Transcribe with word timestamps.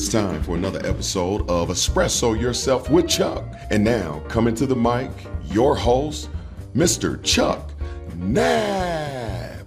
It's 0.00 0.08
time 0.08 0.42
for 0.42 0.56
another 0.56 0.80
episode 0.86 1.42
of 1.50 1.68
Espresso 1.68 2.32
Yourself 2.40 2.88
with 2.88 3.06
Chuck. 3.06 3.44
And 3.68 3.84
now, 3.84 4.22
coming 4.30 4.54
to 4.54 4.64
the 4.64 4.74
mic, 4.74 5.10
your 5.44 5.76
host, 5.76 6.30
Mr. 6.74 7.22
Chuck 7.22 7.72
Knapp. 8.16 9.66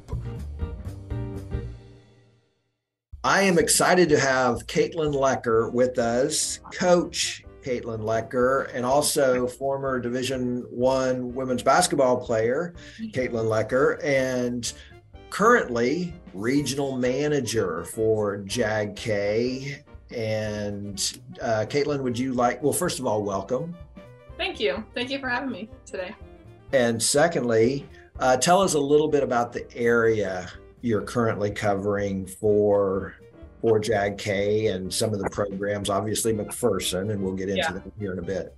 I 3.23 3.43
am 3.43 3.59
excited 3.59 4.09
to 4.09 4.19
have 4.19 4.65
Katelyn 4.65 5.13
Loecker 5.13 5.71
with 5.71 5.99
us, 5.99 6.57
Coach 6.73 7.45
Katelyn 7.63 7.99
Loecker, 7.99 8.73
and 8.73 8.87
also 8.87 9.45
former 9.45 9.99
Division 9.99 10.65
One 10.71 11.35
women's 11.35 11.61
basketball 11.61 12.17
player, 12.17 12.73
Katelyn 13.11 13.45
Loecker, 13.45 14.03
and 14.03 14.73
currently 15.29 16.11
regional 16.33 16.97
manager 16.97 17.83
for 17.83 18.37
JAG-K. 18.37 19.83
And 20.13 21.19
uh, 21.41 21.65
Katelyn, 21.67 22.01
would 22.01 22.17
you 22.17 22.33
like? 22.33 22.61
Well, 22.61 22.73
first 22.73 22.99
of 22.99 23.07
all, 23.07 23.23
welcome. 23.23 23.75
Thank 24.37 24.59
you. 24.59 24.83
Thank 24.93 25.09
you 25.09 25.19
for 25.19 25.29
having 25.29 25.51
me 25.51 25.69
today. 25.85 26.13
And 26.71 27.01
secondly, 27.01 27.87
uh, 28.19 28.37
tell 28.37 28.61
us 28.61 28.73
a 28.73 28.79
little 28.79 29.07
bit 29.07 29.23
about 29.23 29.53
the 29.53 29.65
area 29.75 30.49
you're 30.81 31.01
currently 31.01 31.49
covering 31.51 32.25
for 32.27 33.15
for 33.61 33.79
JAG-K 33.79 34.67
and 34.67 34.93
some 34.93 35.13
of 35.13 35.19
the 35.19 35.29
programs. 35.29 35.89
Obviously, 35.89 36.33
McPherson, 36.33 37.11
and 37.11 37.23
we'll 37.23 37.33
get 37.33 37.47
into 37.47 37.61
Yeah. 37.61 37.71
that 37.71 37.83
here 37.97 38.11
in 38.11 38.19
a 38.19 38.23
bit. 38.23 38.53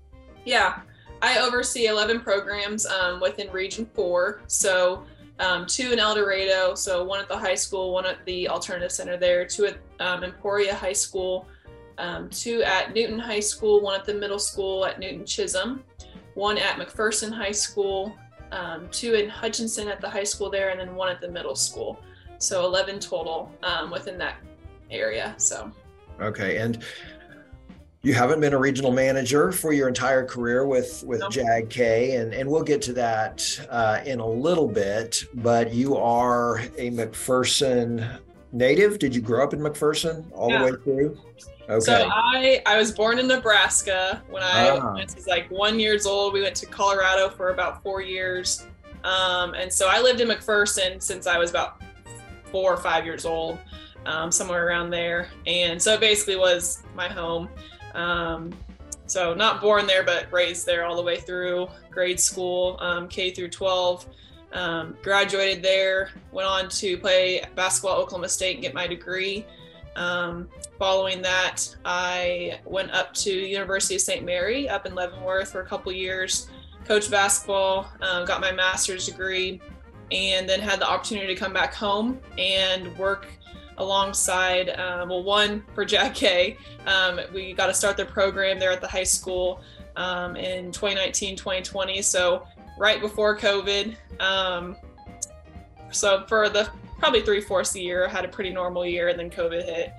Yeah, 0.45 0.79
I 1.21 1.37
oversee 1.39 1.85
11 1.85 2.21
programs 2.21 2.87
um, 2.87 3.19
within 3.19 3.51
Region 3.51 3.87
4. 3.93 4.41
So, 4.47 5.03
um, 5.39 5.65
two 5.65 5.91
in 5.91 5.99
El 5.99 6.15
Dorado, 6.15 6.75
so 6.75 7.03
one 7.03 7.19
at 7.19 7.27
the 7.27 7.37
high 7.37 7.55
school, 7.55 7.93
one 7.93 8.05
at 8.05 8.23
the 8.25 8.47
Alternative 8.47 8.91
Center 8.91 9.17
there, 9.17 9.45
two 9.45 9.65
at 9.65 9.77
um, 9.99 10.23
Emporia 10.23 10.73
High 10.73 10.93
School, 10.93 11.47
um, 11.97 12.29
two 12.29 12.63
at 12.63 12.93
Newton 12.93 13.19
High 13.19 13.39
School, 13.39 13.81
one 13.81 13.99
at 13.99 14.05
the 14.05 14.13
middle 14.13 14.39
school 14.39 14.85
at 14.85 14.99
Newton 14.99 15.25
Chisholm, 15.25 15.83
one 16.35 16.57
at 16.57 16.77
McPherson 16.77 17.33
High 17.33 17.51
School, 17.51 18.15
um, 18.51 18.87
two 18.91 19.13
in 19.13 19.29
Hutchinson 19.29 19.87
at 19.87 19.99
the 19.99 20.09
high 20.09 20.23
school 20.23 20.49
there, 20.49 20.69
and 20.69 20.79
then 20.79 20.95
one 20.95 21.09
at 21.09 21.19
the 21.19 21.29
middle 21.29 21.55
school. 21.55 21.99
So, 22.37 22.65
11 22.65 22.99
total 22.99 23.51
um, 23.63 23.91
within 23.91 24.17
that 24.19 24.37
area. 24.91 25.33
So, 25.37 25.71
Okay, 26.21 26.57
and 26.57 26.83
you 28.05 28.13
haven't 28.13 28.39
been 28.39 28.53
a 28.53 28.57
regional 28.59 28.91
manager 28.91 29.51
for 29.51 29.73
your 29.73 29.87
entire 29.87 30.23
career 30.23 30.67
with 30.67 31.03
with 31.07 31.21
No. 31.21 31.29
JAG-K, 31.29 32.17
and 32.17 32.35
and 32.35 32.47
we'll 32.47 32.61
get 32.61 32.79
to 32.83 32.93
that 32.93 33.43
uh, 33.71 33.99
in 34.05 34.19
a 34.19 34.27
little 34.27 34.67
bit. 34.67 35.25
But 35.33 35.73
you 35.73 35.97
are 35.97 36.59
a 36.77 36.91
McPherson 36.91 38.19
native. 38.51 38.99
Did 38.99 39.15
you 39.15 39.21
grow 39.21 39.43
up 39.43 39.53
in 39.55 39.59
McPherson 39.59 40.23
all 40.33 40.51
Yeah. 40.51 40.59
the 40.59 40.65
way 40.65 40.71
through? 40.83 41.17
Okay. 41.67 41.79
So 41.79 42.07
I 42.13 42.61
I 42.67 42.77
was 42.77 42.91
born 42.91 43.17
in 43.17 43.27
Nebraska 43.27 44.21
when 44.29 44.43
I 44.43 44.69
Ah. 44.69 44.93
was 44.93 45.25
like 45.25 45.49
one 45.49 45.79
years 45.79 46.05
old. 46.05 46.31
We 46.33 46.43
went 46.43 46.55
to 46.57 46.67
Colorado 46.67 47.27
for 47.29 47.49
about 47.49 47.81
four 47.81 48.01
years, 48.03 48.67
um, 49.03 49.55
and 49.55 49.73
so 49.73 49.87
I 49.87 49.99
lived 49.99 50.21
in 50.21 50.27
McPherson 50.27 51.01
since 51.01 51.25
I 51.25 51.39
was 51.39 51.49
about 51.49 51.81
four 52.51 52.71
or 52.71 52.77
five 52.77 53.03
years 53.03 53.25
old, 53.25 53.57
um, 54.05 54.31
somewhere 54.31 54.67
around 54.67 54.91
there. 54.91 55.27
And 55.47 55.81
so 55.81 55.93
it 55.95 55.99
basically 55.99 56.35
was 56.35 56.83
my 56.95 57.07
home. 57.07 57.49
Um, 57.95 58.53
so 59.07 59.33
not 59.33 59.61
born 59.61 59.85
there, 59.87 60.03
but 60.03 60.31
raised 60.31 60.65
there 60.65 60.85
all 60.85 60.95
the 60.95 61.03
way 61.03 61.17
through 61.17 61.67
grade 61.91 62.19
school, 62.19 62.77
um, 62.79 63.07
K 63.07 63.31
through 63.31 63.49
12. 63.49 64.07
Um, 64.53 64.95
graduated 65.03 65.61
there, 65.61 66.11
went 66.31 66.47
on 66.47 66.69
to 66.69 66.97
play 66.97 67.43
basketball 67.55 67.93
at 67.93 67.99
Oklahoma 67.99 68.29
State 68.29 68.55
and 68.55 68.61
get 68.61 68.73
my 68.73 68.87
degree. 68.87 69.45
Um, 69.95 70.49
following 70.77 71.21
that, 71.21 71.75
I 71.83 72.59
went 72.65 72.91
up 72.91 73.13
to 73.15 73.31
University 73.31 73.95
of 73.95 74.01
St. 74.01 74.25
Mary 74.25 74.67
up 74.67 74.85
in 74.85 74.95
Leavenworth 74.95 75.51
for 75.51 75.61
a 75.61 75.65
couple 75.65 75.91
years, 75.91 76.49
coached 76.85 77.11
basketball, 77.11 77.87
um, 78.01 78.25
got 78.25 78.41
my 78.41 78.51
master's 78.51 79.05
degree, 79.05 79.61
and 80.11 80.47
then 80.47 80.59
had 80.59 80.79
the 80.79 80.87
opportunity 80.87 81.33
to 81.33 81.39
come 81.39 81.53
back 81.53 81.73
home 81.73 82.19
and 82.37 82.95
work 82.97 83.27
alongside, 83.77 84.69
um, 84.79 85.09
well, 85.09 85.23
one 85.23 85.63
for 85.73 85.85
JAG-K. 85.85 86.57
Um, 86.85 87.19
we 87.33 87.53
got 87.53 87.67
to 87.67 87.73
start 87.73 87.97
the 87.97 88.05
program 88.05 88.59
there 88.59 88.71
at 88.71 88.81
the 88.81 88.87
high 88.87 89.03
school 89.03 89.61
um, 89.95 90.35
in 90.35 90.71
2019, 90.71 91.35
2020. 91.35 92.01
So 92.01 92.47
right 92.77 93.01
before 93.01 93.37
COVID. 93.37 93.95
Um, 94.19 94.75
so 95.91 96.25
for 96.27 96.49
the 96.49 96.69
probably 96.99 97.21
three 97.21 97.41
fourths 97.41 97.71
the 97.71 97.81
year, 97.81 98.05
I 98.05 98.09
had 98.09 98.25
a 98.25 98.27
pretty 98.27 98.51
normal 98.51 98.85
year, 98.85 99.09
and 99.09 99.19
then 99.19 99.29
COVID 99.29 99.63
hit. 99.65 99.93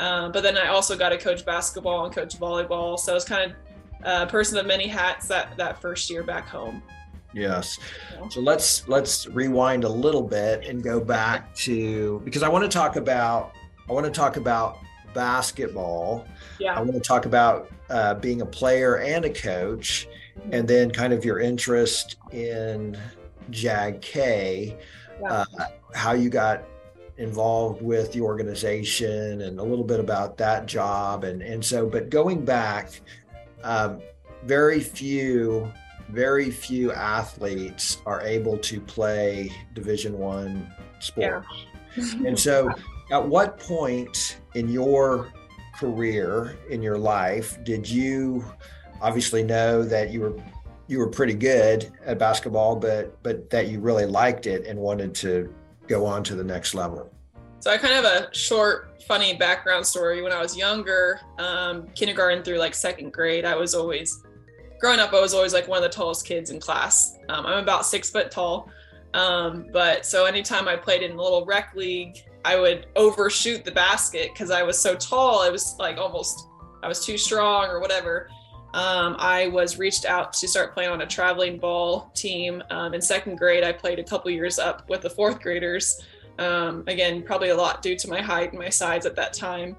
Um, 0.00 0.32
but 0.32 0.42
then 0.42 0.56
I 0.56 0.68
also 0.68 0.96
got 0.96 1.10
to 1.10 1.18
coach 1.18 1.44
basketball 1.44 2.04
and 2.06 2.14
coach 2.14 2.38
volleyball. 2.38 2.98
So 2.98 3.12
I 3.12 3.14
was 3.14 3.24
kind 3.24 3.50
of 3.50 3.56
a 4.04 4.26
person 4.26 4.58
of 4.58 4.66
many 4.66 4.86
hats 4.86 5.28
that 5.28 5.56
that 5.56 5.80
first 5.80 6.10
year 6.10 6.22
back 6.22 6.48
home. 6.48 6.82
Yes. 7.34 7.78
So 8.30 8.40
let's 8.40 8.86
let's 8.88 9.26
rewind 9.28 9.84
a 9.84 9.88
little 9.88 10.22
bit 10.22 10.66
and 10.66 10.82
go 10.82 11.00
back 11.00 11.54
to 11.56 12.20
because 12.24 12.42
I 12.42 12.48
want 12.48 12.64
to 12.64 12.68
talk 12.68 12.96
about 12.96 13.52
I 13.88 13.92
want 13.92 14.04
to 14.06 14.12
talk 14.12 14.36
about 14.36 14.78
basketball. 15.14 16.26
Yeah. 16.58 16.74
I 16.74 16.80
want 16.80 16.94
to 16.94 17.00
talk 17.00 17.26
about 17.26 17.70
uh, 17.90 18.14
being 18.14 18.42
a 18.42 18.46
player 18.46 18.98
and 18.98 19.24
a 19.24 19.30
coach, 19.30 20.08
and 20.50 20.66
then 20.66 20.90
kind 20.90 21.12
of 21.12 21.24
your 21.24 21.40
interest 21.40 22.16
in 22.30 22.96
JAG-K, 23.50 24.76
Yeah. 25.20 25.28
uh, 25.28 25.44
how 25.94 26.12
you 26.12 26.30
got 26.30 26.64
involved 27.18 27.82
with 27.82 28.12
the 28.12 28.20
organization, 28.20 29.42
and 29.42 29.58
a 29.58 29.62
little 29.62 29.84
bit 29.84 30.00
about 30.00 30.38
that 30.38 30.66
job, 30.66 31.24
and 31.24 31.42
and 31.42 31.64
so. 31.64 31.86
But 31.86 32.08
going 32.08 32.44
back, 32.44 33.00
um, 33.62 34.00
very 34.44 34.80
few, 34.80 35.70
very 36.12 36.50
few 36.50 36.92
athletes 36.92 37.98
are 38.04 38.20
able 38.22 38.58
to 38.58 38.80
play 38.80 39.50
Division 39.74 40.18
One 40.18 40.70
sports. 41.00 41.46
And 41.96 42.38
so, 42.38 42.70
at 43.10 43.26
what 43.26 43.58
point 43.58 44.38
in 44.54 44.68
your 44.68 45.32
career, 45.74 46.56
in 46.70 46.82
your 46.82 46.98
life, 46.98 47.62
did 47.64 47.88
you 47.88 48.44
obviously 49.00 49.42
know 49.42 49.82
that 49.82 50.10
you 50.10 50.20
were 50.20 50.34
you 50.86 50.98
were 50.98 51.08
pretty 51.08 51.34
good 51.34 51.90
at 52.04 52.18
basketball, 52.18 52.76
but 52.76 53.22
but 53.22 53.48
that 53.50 53.68
you 53.68 53.80
really 53.80 54.06
liked 54.06 54.46
it 54.46 54.66
and 54.66 54.78
wanted 54.78 55.14
to 55.16 55.52
go 55.88 56.04
on 56.04 56.22
to 56.24 56.34
the 56.34 56.44
next 56.44 56.74
level? 56.74 57.10
So 57.60 57.70
I 57.70 57.78
kind 57.78 57.94
of 57.94 58.04
have 58.04 58.24
a 58.24 58.34
short, 58.34 59.02
funny 59.06 59.34
background 59.34 59.86
story. 59.86 60.20
When 60.20 60.32
I 60.32 60.42
was 60.42 60.56
younger, 60.56 61.20
um, 61.38 61.86
kindergarten 61.94 62.42
through 62.42 62.58
like 62.58 62.74
second 62.74 63.12
grade, 63.12 63.44
I 63.44 63.54
was 63.54 63.74
always 63.74 64.22
growing 64.82 64.98
up. 64.98 65.14
I 65.14 65.20
was 65.20 65.32
always 65.32 65.54
like 65.54 65.68
one 65.68 65.78
of 65.78 65.84
the 65.84 65.96
tallest 65.96 66.26
kids 66.26 66.50
in 66.50 66.58
class. 66.58 67.16
Um, 67.28 67.46
I'm 67.46 67.62
about 67.62 67.86
six 67.86 68.10
foot 68.10 68.32
tall, 68.32 68.68
um, 69.14 69.68
but 69.72 70.04
so 70.04 70.24
anytime 70.24 70.66
I 70.66 70.74
played 70.74 71.02
in 71.02 71.12
a 71.12 71.22
little 71.22 71.46
rec 71.46 71.72
league, 71.76 72.18
I 72.44 72.58
would 72.58 72.88
overshoot 72.96 73.64
the 73.64 73.70
basket 73.70 74.30
because 74.32 74.50
I 74.50 74.64
was 74.64 74.76
so 74.76 74.96
tall. 74.96 75.40
I 75.40 75.50
was 75.50 75.76
like 75.78 75.98
almost 75.98 76.48
I 76.82 76.88
was 76.88 77.06
too 77.06 77.16
strong 77.16 77.66
or 77.66 77.78
whatever. 77.80 78.28
Um, 78.74 79.14
I 79.20 79.48
was 79.48 79.78
reached 79.78 80.04
out 80.04 80.32
to 80.32 80.48
start 80.48 80.74
playing 80.74 80.90
on 80.90 81.02
a 81.02 81.06
traveling 81.06 81.58
ball 81.58 82.10
team. 82.14 82.60
Um, 82.70 82.92
in 82.92 83.00
second 83.00 83.36
grade, 83.36 83.62
I 83.62 83.70
played 83.70 84.00
a 84.00 84.04
couple 84.04 84.32
years 84.32 84.58
up 84.58 84.88
with 84.88 85.02
the 85.02 85.10
fourth 85.10 85.40
graders. 85.40 86.02
Um, 86.40 86.82
again, 86.88 87.22
probably 87.22 87.50
a 87.50 87.56
lot 87.56 87.82
due 87.82 87.94
to 87.94 88.08
my 88.08 88.20
height 88.20 88.50
and 88.50 88.58
my 88.58 88.70
size 88.70 89.06
at 89.06 89.14
that 89.14 89.32
time. 89.32 89.76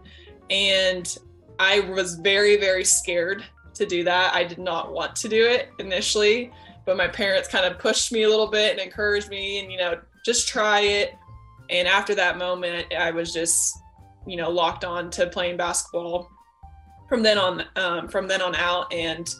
And 0.49 1.17
I 1.59 1.81
was 1.81 2.15
very, 2.15 2.55
very 2.55 2.85
scared 2.85 3.43
to 3.75 3.85
do 3.85 4.03
that. 4.03 4.33
I 4.33 4.43
did 4.43 4.59
not 4.59 4.91
want 4.91 5.15
to 5.17 5.29
do 5.29 5.45
it 5.45 5.71
initially, 5.79 6.51
but 6.85 6.97
my 6.97 7.07
parents 7.07 7.47
kind 7.47 7.65
of 7.65 7.79
pushed 7.79 8.11
me 8.11 8.23
a 8.23 8.29
little 8.29 8.47
bit 8.47 8.71
and 8.71 8.79
encouraged 8.79 9.29
me 9.29 9.59
and, 9.59 9.71
you 9.71 9.77
know, 9.77 9.99
just 10.25 10.47
try 10.47 10.81
it. 10.81 11.15
And 11.69 11.87
after 11.87 12.13
that 12.15 12.37
moment, 12.37 12.93
I 12.93 13.11
was 13.11 13.33
just, 13.33 13.77
you 14.27 14.37
know, 14.37 14.49
locked 14.49 14.85
on 14.85 15.09
to 15.11 15.27
playing 15.27 15.57
basketball 15.57 16.29
from 17.09 17.23
then 17.23 17.37
on, 17.37 17.63
um, 17.75 18.07
from 18.07 18.27
then 18.27 18.41
on 18.41 18.55
out. 18.55 18.91
And, 18.93 19.33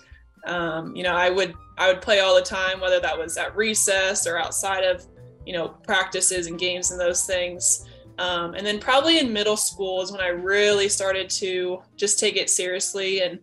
um, 0.45 0.95
you 0.95 1.03
know, 1.03 1.13
I 1.13 1.29
would, 1.29 1.53
I 1.77 1.91
would 1.91 2.01
play 2.01 2.19
all 2.19 2.35
the 2.35 2.41
time, 2.41 2.79
whether 2.79 2.99
that 2.99 3.17
was 3.17 3.37
at 3.37 3.55
recess 3.55 4.27
or 4.27 4.37
outside 4.37 4.83
of 4.83 5.05
you 5.45 5.53
know 5.53 5.69
practices 5.83 6.47
and 6.47 6.57
games 6.57 6.91
and 6.91 6.99
those 6.99 7.25
things 7.25 7.85
um, 8.19 8.53
and 8.53 8.65
then 8.65 8.79
probably 8.79 9.19
in 9.19 9.33
middle 9.33 9.57
school 9.57 10.01
is 10.01 10.11
when 10.11 10.21
i 10.21 10.27
really 10.27 10.87
started 10.87 11.29
to 11.29 11.81
just 11.95 12.19
take 12.19 12.35
it 12.35 12.49
seriously 12.49 13.21
and 13.21 13.39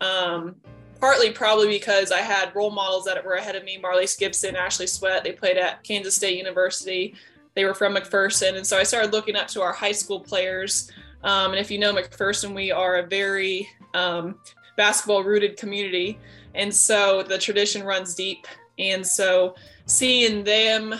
um, 0.00 0.56
partly 1.00 1.30
probably 1.30 1.68
because 1.68 2.12
i 2.12 2.20
had 2.20 2.54
role 2.54 2.70
models 2.70 3.04
that 3.04 3.22
were 3.24 3.34
ahead 3.34 3.56
of 3.56 3.64
me 3.64 3.78
Marlies 3.82 4.18
Gipson 4.18 4.54
ashley 4.54 4.86
sweat. 4.86 5.24
They 5.24 5.32
played 5.32 5.56
at 5.56 5.82
kansas 5.82 6.16
state 6.16 6.36
university. 6.38 7.14
They 7.54 7.64
were 7.64 7.74
from 7.74 7.94
mcpherson. 7.94 8.56
And 8.56 8.66
so 8.66 8.78
i 8.78 8.82
started 8.82 9.12
looking 9.12 9.36
up 9.36 9.48
to 9.48 9.62
our 9.62 9.72
high 9.72 9.92
school 9.92 10.20
players. 10.20 10.90
Um, 11.22 11.52
and 11.52 11.60
if 11.60 11.70
you 11.70 11.78
know 11.78 11.94
mcpherson 11.94 12.54
we 12.54 12.70
are 12.70 12.96
a 12.96 13.06
very 13.06 13.68
um, 13.94 14.36
basketball 14.76 15.22
rooted 15.22 15.56
community. 15.56 16.18
And 16.54 16.72
so 16.72 17.22
the 17.22 17.38
tradition 17.38 17.82
runs 17.82 18.14
deep. 18.14 18.46
And 18.78 19.06
so 19.06 19.54
seeing 19.86 20.44
them 20.44 20.94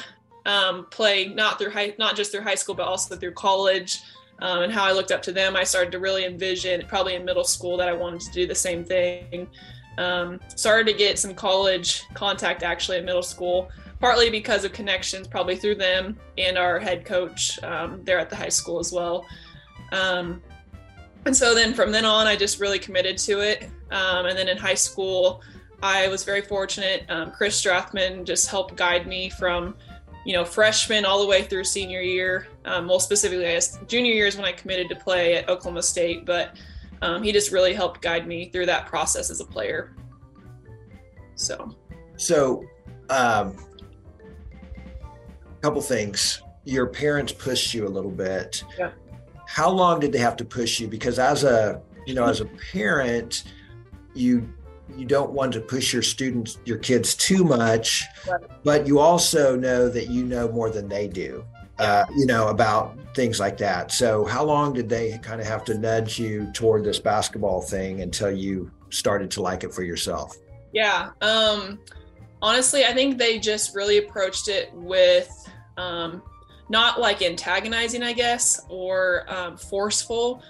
um, 0.46 0.86
play 0.90 1.28
not 1.28 1.58
through 1.58 1.70
high, 1.70 1.94
not 1.98 2.16
just 2.16 2.32
through 2.32 2.42
high 2.42 2.54
school, 2.54 2.74
but 2.74 2.86
also 2.86 3.16
through 3.16 3.32
college, 3.32 4.00
um, 4.40 4.62
and 4.62 4.72
how 4.72 4.84
I 4.84 4.92
looked 4.92 5.12
up 5.12 5.22
to 5.22 5.32
them, 5.32 5.56
I 5.56 5.64
started 5.64 5.92
to 5.92 5.98
really 5.98 6.24
envision, 6.24 6.84
probably 6.86 7.14
in 7.14 7.24
middle 7.24 7.44
school, 7.44 7.76
that 7.76 7.88
I 7.88 7.92
wanted 7.92 8.20
to 8.22 8.32
do 8.32 8.46
the 8.46 8.54
same 8.54 8.84
thing. 8.84 9.48
Um, 9.96 10.40
started 10.56 10.90
to 10.90 10.98
get 10.98 11.18
some 11.18 11.34
college 11.34 12.02
contact 12.14 12.62
actually 12.62 12.98
in 12.98 13.04
middle 13.04 13.22
school, 13.22 13.70
partly 14.00 14.28
because 14.30 14.64
of 14.64 14.72
connections, 14.72 15.28
probably 15.28 15.56
through 15.56 15.76
them 15.76 16.18
and 16.36 16.58
our 16.58 16.80
head 16.80 17.04
coach 17.04 17.62
um, 17.62 18.00
there 18.04 18.18
at 18.18 18.28
the 18.28 18.36
high 18.36 18.48
school 18.48 18.80
as 18.80 18.92
well. 18.92 19.24
Um, 19.92 20.42
and 21.26 21.34
so 21.34 21.54
then 21.54 21.72
from 21.72 21.92
then 21.92 22.04
on, 22.04 22.26
I 22.26 22.36
just 22.36 22.60
really 22.60 22.78
committed 22.78 23.16
to 23.18 23.40
it. 23.40 23.70
Um, 23.90 24.26
and 24.26 24.36
then 24.36 24.48
in 24.48 24.56
high 24.56 24.74
school, 24.74 25.42
I 25.82 26.08
was 26.08 26.24
very 26.24 26.42
fortunate. 26.42 27.04
Um, 27.08 27.30
Chris 27.30 27.62
Strathman 27.62 28.24
just 28.24 28.48
helped 28.48 28.76
guide 28.76 29.06
me 29.06 29.30
from 29.30 29.76
you 30.24 30.32
know, 30.32 30.44
freshman 30.44 31.04
all 31.04 31.20
the 31.20 31.26
way 31.26 31.42
through 31.42 31.64
senior 31.64 32.00
year. 32.00 32.48
Um, 32.64 32.88
well, 32.88 33.00
specifically, 33.00 33.46
I 33.46 33.52
guess 33.52 33.78
junior 33.86 34.12
year 34.12 34.26
is 34.26 34.36
when 34.36 34.44
I 34.44 34.52
committed 34.52 34.88
to 34.88 34.96
play 34.96 35.36
at 35.36 35.48
Oklahoma 35.48 35.82
State, 35.82 36.24
but 36.24 36.56
um, 37.02 37.22
he 37.22 37.32
just 37.32 37.52
really 37.52 37.74
helped 37.74 38.00
guide 38.00 38.26
me 38.26 38.48
through 38.48 38.66
that 38.66 38.86
process 38.86 39.30
as 39.30 39.40
a 39.40 39.44
player. 39.44 39.94
So, 41.34 41.74
so 42.16 42.64
um, 43.10 43.56
a 45.46 45.60
couple 45.60 45.82
things. 45.82 46.40
Your 46.64 46.86
parents 46.86 47.32
pushed 47.32 47.74
you 47.74 47.86
a 47.86 47.90
little 47.90 48.10
bit. 48.10 48.64
Yeah. 48.78 48.92
How 49.46 49.68
long 49.68 50.00
did 50.00 50.12
they 50.12 50.18
have 50.18 50.36
to 50.36 50.44
push 50.44 50.80
you? 50.80 50.88
Because 50.88 51.18
as 51.18 51.44
a 51.44 51.82
you 52.06 52.14
know, 52.14 52.24
as 52.24 52.40
a 52.40 52.46
parent, 52.72 53.44
you 54.14 54.48
you 54.96 55.04
don't 55.04 55.32
want 55.32 55.52
to 55.54 55.60
push 55.60 55.92
your 55.92 56.02
students, 56.02 56.58
your 56.64 56.78
kids 56.78 57.14
too 57.14 57.44
much, 57.44 58.04
right. 58.28 58.40
but 58.62 58.86
you 58.86 58.98
also 58.98 59.56
know 59.56 59.88
that 59.88 60.08
you 60.08 60.24
know 60.24 60.48
more 60.48 60.70
than 60.70 60.88
they 60.88 61.08
do, 61.08 61.44
uh, 61.78 62.04
you 62.16 62.26
know, 62.26 62.48
about 62.48 62.96
things 63.14 63.40
like 63.40 63.56
that. 63.58 63.92
So, 63.92 64.24
how 64.24 64.44
long 64.44 64.72
did 64.72 64.88
they 64.88 65.18
kind 65.18 65.40
of 65.40 65.46
have 65.46 65.64
to 65.64 65.78
nudge 65.78 66.18
you 66.18 66.50
toward 66.52 66.84
this 66.84 66.98
basketball 66.98 67.60
thing 67.62 68.02
until 68.02 68.30
you 68.30 68.70
started 68.90 69.30
to 69.32 69.42
like 69.42 69.64
it 69.64 69.72
for 69.72 69.82
yourself? 69.82 70.36
Yeah. 70.72 71.10
Um, 71.20 71.80
honestly, 72.42 72.84
I 72.84 72.92
think 72.92 73.18
they 73.18 73.38
just 73.38 73.74
really 73.74 73.98
approached 73.98 74.48
it 74.48 74.72
with 74.74 75.30
um, 75.76 76.22
not 76.68 77.00
like 77.00 77.22
antagonizing, 77.22 78.02
I 78.02 78.12
guess, 78.12 78.60
or 78.68 79.24
um, 79.28 79.56
forceful. 79.56 80.42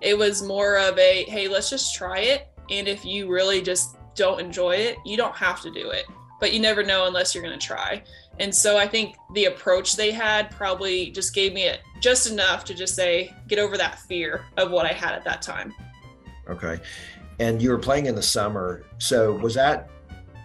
It 0.00 0.18
was 0.18 0.42
more 0.42 0.78
of 0.78 0.98
a, 0.98 1.24
hey, 1.24 1.46
let's 1.46 1.70
just 1.70 1.94
try 1.94 2.20
it 2.20 2.51
and 2.70 2.88
if 2.88 3.04
you 3.04 3.28
really 3.28 3.62
just 3.62 3.96
don't 4.14 4.40
enjoy 4.40 4.76
it, 4.76 4.96
you 5.04 5.16
don't 5.16 5.34
have 5.36 5.60
to 5.62 5.70
do 5.70 5.90
it. 5.90 6.06
But 6.40 6.52
you 6.52 6.60
never 6.60 6.82
know 6.82 7.06
unless 7.06 7.34
you're 7.34 7.44
going 7.44 7.58
to 7.58 7.66
try. 7.66 8.02
And 8.40 8.54
so 8.54 8.76
I 8.76 8.86
think 8.86 9.16
the 9.34 9.46
approach 9.46 9.96
they 9.96 10.10
had 10.10 10.50
probably 10.50 11.10
just 11.10 11.34
gave 11.34 11.52
me 11.52 11.64
it 11.64 11.80
just 12.00 12.30
enough 12.30 12.64
to 12.64 12.74
just 12.74 12.94
say, 12.94 13.32
get 13.46 13.58
over 13.58 13.76
that 13.76 13.98
fear 14.00 14.44
of 14.56 14.70
what 14.70 14.86
I 14.86 14.92
had 14.92 15.12
at 15.12 15.24
that 15.24 15.42
time. 15.42 15.72
Okay. 16.48 16.80
And 17.38 17.62
you 17.62 17.70
were 17.70 17.78
playing 17.78 18.06
in 18.06 18.14
the 18.14 18.22
summer. 18.22 18.84
So 18.98 19.32
was 19.32 19.54
that 19.54 19.90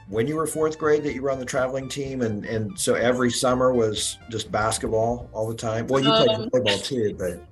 when 0.09 0.27
you 0.27 0.35
were 0.35 0.47
fourth 0.47 0.77
grade 0.77 1.03
that 1.03 1.13
you 1.13 1.21
were 1.21 1.31
on 1.31 1.39
the 1.39 1.45
traveling 1.45 1.89
team? 1.89 2.21
And, 2.21 2.45
and 2.45 2.77
so 2.79 2.93
every 2.93 3.31
summer 3.31 3.73
was 3.73 4.17
just 4.29 4.51
basketball 4.51 5.29
all 5.33 5.47
the 5.47 5.55
time? 5.55 5.87
Well, 5.87 6.03
you 6.03 6.09
played 6.09 6.29
um, 6.29 6.49
volleyball 6.49 6.83
too, 6.83 7.15
but 7.17 7.43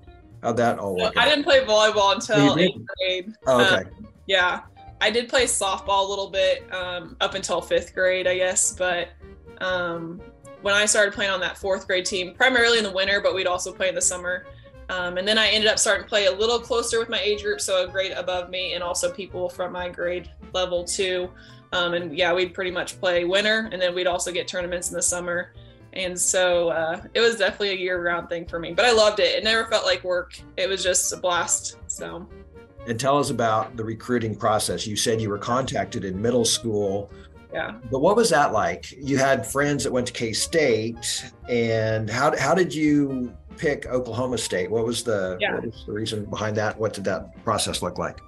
how'd 0.44 0.58
that 0.58 0.80
all 0.80 0.96
work? 1.00 1.18
I 1.18 1.28
didn't 1.28 1.46
play 1.46 1.62
volleyball 1.62 2.14
until 2.14 2.58
eighth 2.60 2.80
grade. 3.00 3.34
Oh, 3.48 3.66
okay. 3.66 3.90
Um, 3.90 4.08
yeah, 4.28 4.62
I 5.02 5.12
did 5.12 5.30
play 5.30 5.46
softball 5.46 6.06
a 6.06 6.10
little 6.10 6.30
bit 6.30 6.72
um, 6.74 7.16
up 7.22 7.36
until 7.36 7.62
fifth 7.62 7.94
grade, 7.94 8.28
I 8.28 8.38
guess. 8.38 8.74
But 8.74 9.10
um, 9.60 10.22
when 10.62 10.74
I 10.74 10.86
started 10.86 11.14
playing 11.14 11.32
on 11.32 11.40
that 11.42 11.58
fourth 11.58 11.88
grade 11.88 12.06
team, 12.06 12.34
primarily 12.34 12.78
in 12.78 12.84
the 12.84 12.92
winter, 12.92 13.22
but 13.22 13.36
we'd 13.36 13.48
also 13.48 13.72
play 13.72 13.90
in 13.90 13.96
the 13.96 14.02
summer. 14.02 14.46
Um, 14.90 15.18
and 15.18 15.28
then 15.28 15.38
I 15.38 15.48
ended 15.48 15.70
up 15.70 15.80
starting 15.80 16.04
to 16.04 16.10
play 16.10 16.26
a 16.28 16.32
little 16.32 16.60
closer 16.60 17.00
with 17.00 17.10
my 17.10 17.20
age 17.20 17.44
group, 17.44 17.60
so 17.60 17.84
a 17.84 17.88
grade 17.88 18.12
above 18.12 18.50
me, 18.50 18.74
and 18.74 18.84
also 18.84 19.12
people 19.12 19.50
from 19.50 19.72
my 19.72 19.90
grade 19.90 20.30
level 20.54 20.84
too. 20.84 21.30
Um, 21.72 21.94
and 21.94 22.16
yeah, 22.16 22.34
we'd 22.34 22.54
pretty 22.54 22.72
much 22.72 23.00
play 23.00 23.26
winter, 23.26 23.70
and 23.72 23.82
then 23.82 23.96
we'd 23.96 24.08
also 24.08 24.32
get 24.32 24.48
tournaments 24.48 24.90
in 24.90 24.96
the 24.96 25.02
summer. 25.02 25.54
And 25.94 26.20
so 26.20 26.70
uh, 26.70 27.02
it 27.14 27.22
was 27.22 27.38
definitely 27.38 27.72
a 27.72 27.78
year 27.78 28.04
round 28.04 28.30
thing 28.30 28.46
for 28.46 28.60
me, 28.60 28.74
but 28.74 28.86
I 28.86 28.92
loved 28.92 29.20
it. 29.20 29.36
It 29.36 29.44
never 29.44 29.66
felt 29.66 29.86
like 29.86 30.04
work. 30.04 30.40
It 30.58 30.70
was 30.70 30.84
just 30.84 31.12
a 31.14 31.18
blast. 31.18 31.78
So 31.88 32.28
and 32.88 33.00
tell 33.00 33.18
us 33.18 33.30
about 33.30 33.76
the 33.78 33.84
recruiting 33.84 34.36
process. 34.36 34.86
You 34.86 34.96
said 34.96 35.22
you 35.22 35.30
were 35.30 35.38
contacted 35.38 36.04
in 36.04 36.22
middle 36.22 36.46
school. 36.46 37.12
Yeah. 37.54 37.76
But 37.92 38.00
what 38.00 38.16
was 38.16 38.30
that 38.32 38.52
like? 38.52 38.92
You 38.92 39.18
had 39.18 39.46
friends 39.46 39.86
that 39.86 39.92
went 39.92 40.08
to 40.08 40.14
K 40.14 40.34
State, 40.34 41.32
and 41.48 42.10
how 42.10 42.36
how 42.38 42.54
did 42.54 42.74
you 42.74 43.36
pick 43.58 43.86
Oklahoma 43.86 44.38
State? 44.38 44.70
What 44.70 44.86
was 44.86 45.04
the 45.04 45.38
yeah. 45.40 45.56
what 45.56 45.66
was 45.66 45.84
the 45.86 45.94
reason 45.94 46.26
behind 46.26 46.58
that? 46.58 46.78
What 46.78 46.94
did 46.94 47.06
that 47.06 47.44
process 47.44 47.82
look 47.82 47.98
like? 47.98 48.20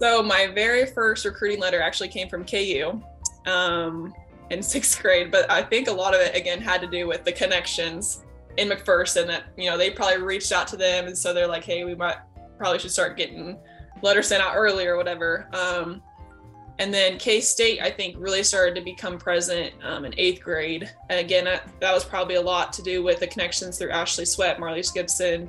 So 0.00 0.22
my 0.22 0.48
very 0.48 0.86
first 0.86 1.24
recruiting 1.24 1.58
letter 1.58 1.80
actually 1.80 2.08
came 2.08 2.28
from 2.28 2.44
KU 2.44 3.00
um, 3.46 4.12
in 4.50 4.62
sixth 4.74 5.00
grade, 5.00 5.30
but 5.30 5.50
I 5.50 5.62
think 5.62 5.88
a 5.88 5.92
lot 5.92 6.14
of 6.14 6.20
it 6.20 6.36
again 6.36 6.60
had 6.60 6.82
to 6.82 6.86
do 6.86 7.06
with 7.06 7.24
the 7.24 7.32
connections 7.32 8.24
in 8.58 8.68
McPherson 8.68 9.26
that 9.26 9.44
you 9.56 9.70
know 9.70 9.78
they 9.78 9.90
probably 9.90 10.22
reached 10.22 10.52
out 10.52 10.66
to 10.68 10.76
them, 10.76 11.06
and 11.06 11.16
so 11.16 11.32
they're 11.32 11.48
like, 11.48 11.64
hey, 11.64 11.84
we 11.84 11.94
might 11.94 12.16
probably 12.58 12.78
should 12.78 12.90
start 12.90 13.16
getting 13.16 13.58
letter 14.02 14.22
sent 14.22 14.42
out 14.42 14.54
early 14.54 14.86
or 14.86 14.96
whatever. 14.96 15.48
Um, 15.52 16.02
and 16.78 16.92
then 16.92 17.18
K 17.18 17.40
State, 17.40 17.80
I 17.80 17.90
think, 17.90 18.16
really 18.18 18.42
started 18.42 18.74
to 18.74 18.82
become 18.82 19.18
present 19.18 19.72
um, 19.82 20.04
in 20.04 20.14
eighth 20.18 20.42
grade. 20.42 20.90
And 21.08 21.18
again, 21.18 21.44
that, 21.44 21.64
was 21.80 22.04
probably 22.04 22.34
a 22.34 22.40
lot 22.40 22.72
to 22.74 22.82
do 22.82 23.02
with 23.02 23.20
the 23.20 23.26
connections 23.26 23.78
through 23.78 23.90
Ashley 23.90 24.26
Sweat, 24.26 24.58
Marlies 24.58 24.94
Gipson, 24.94 25.48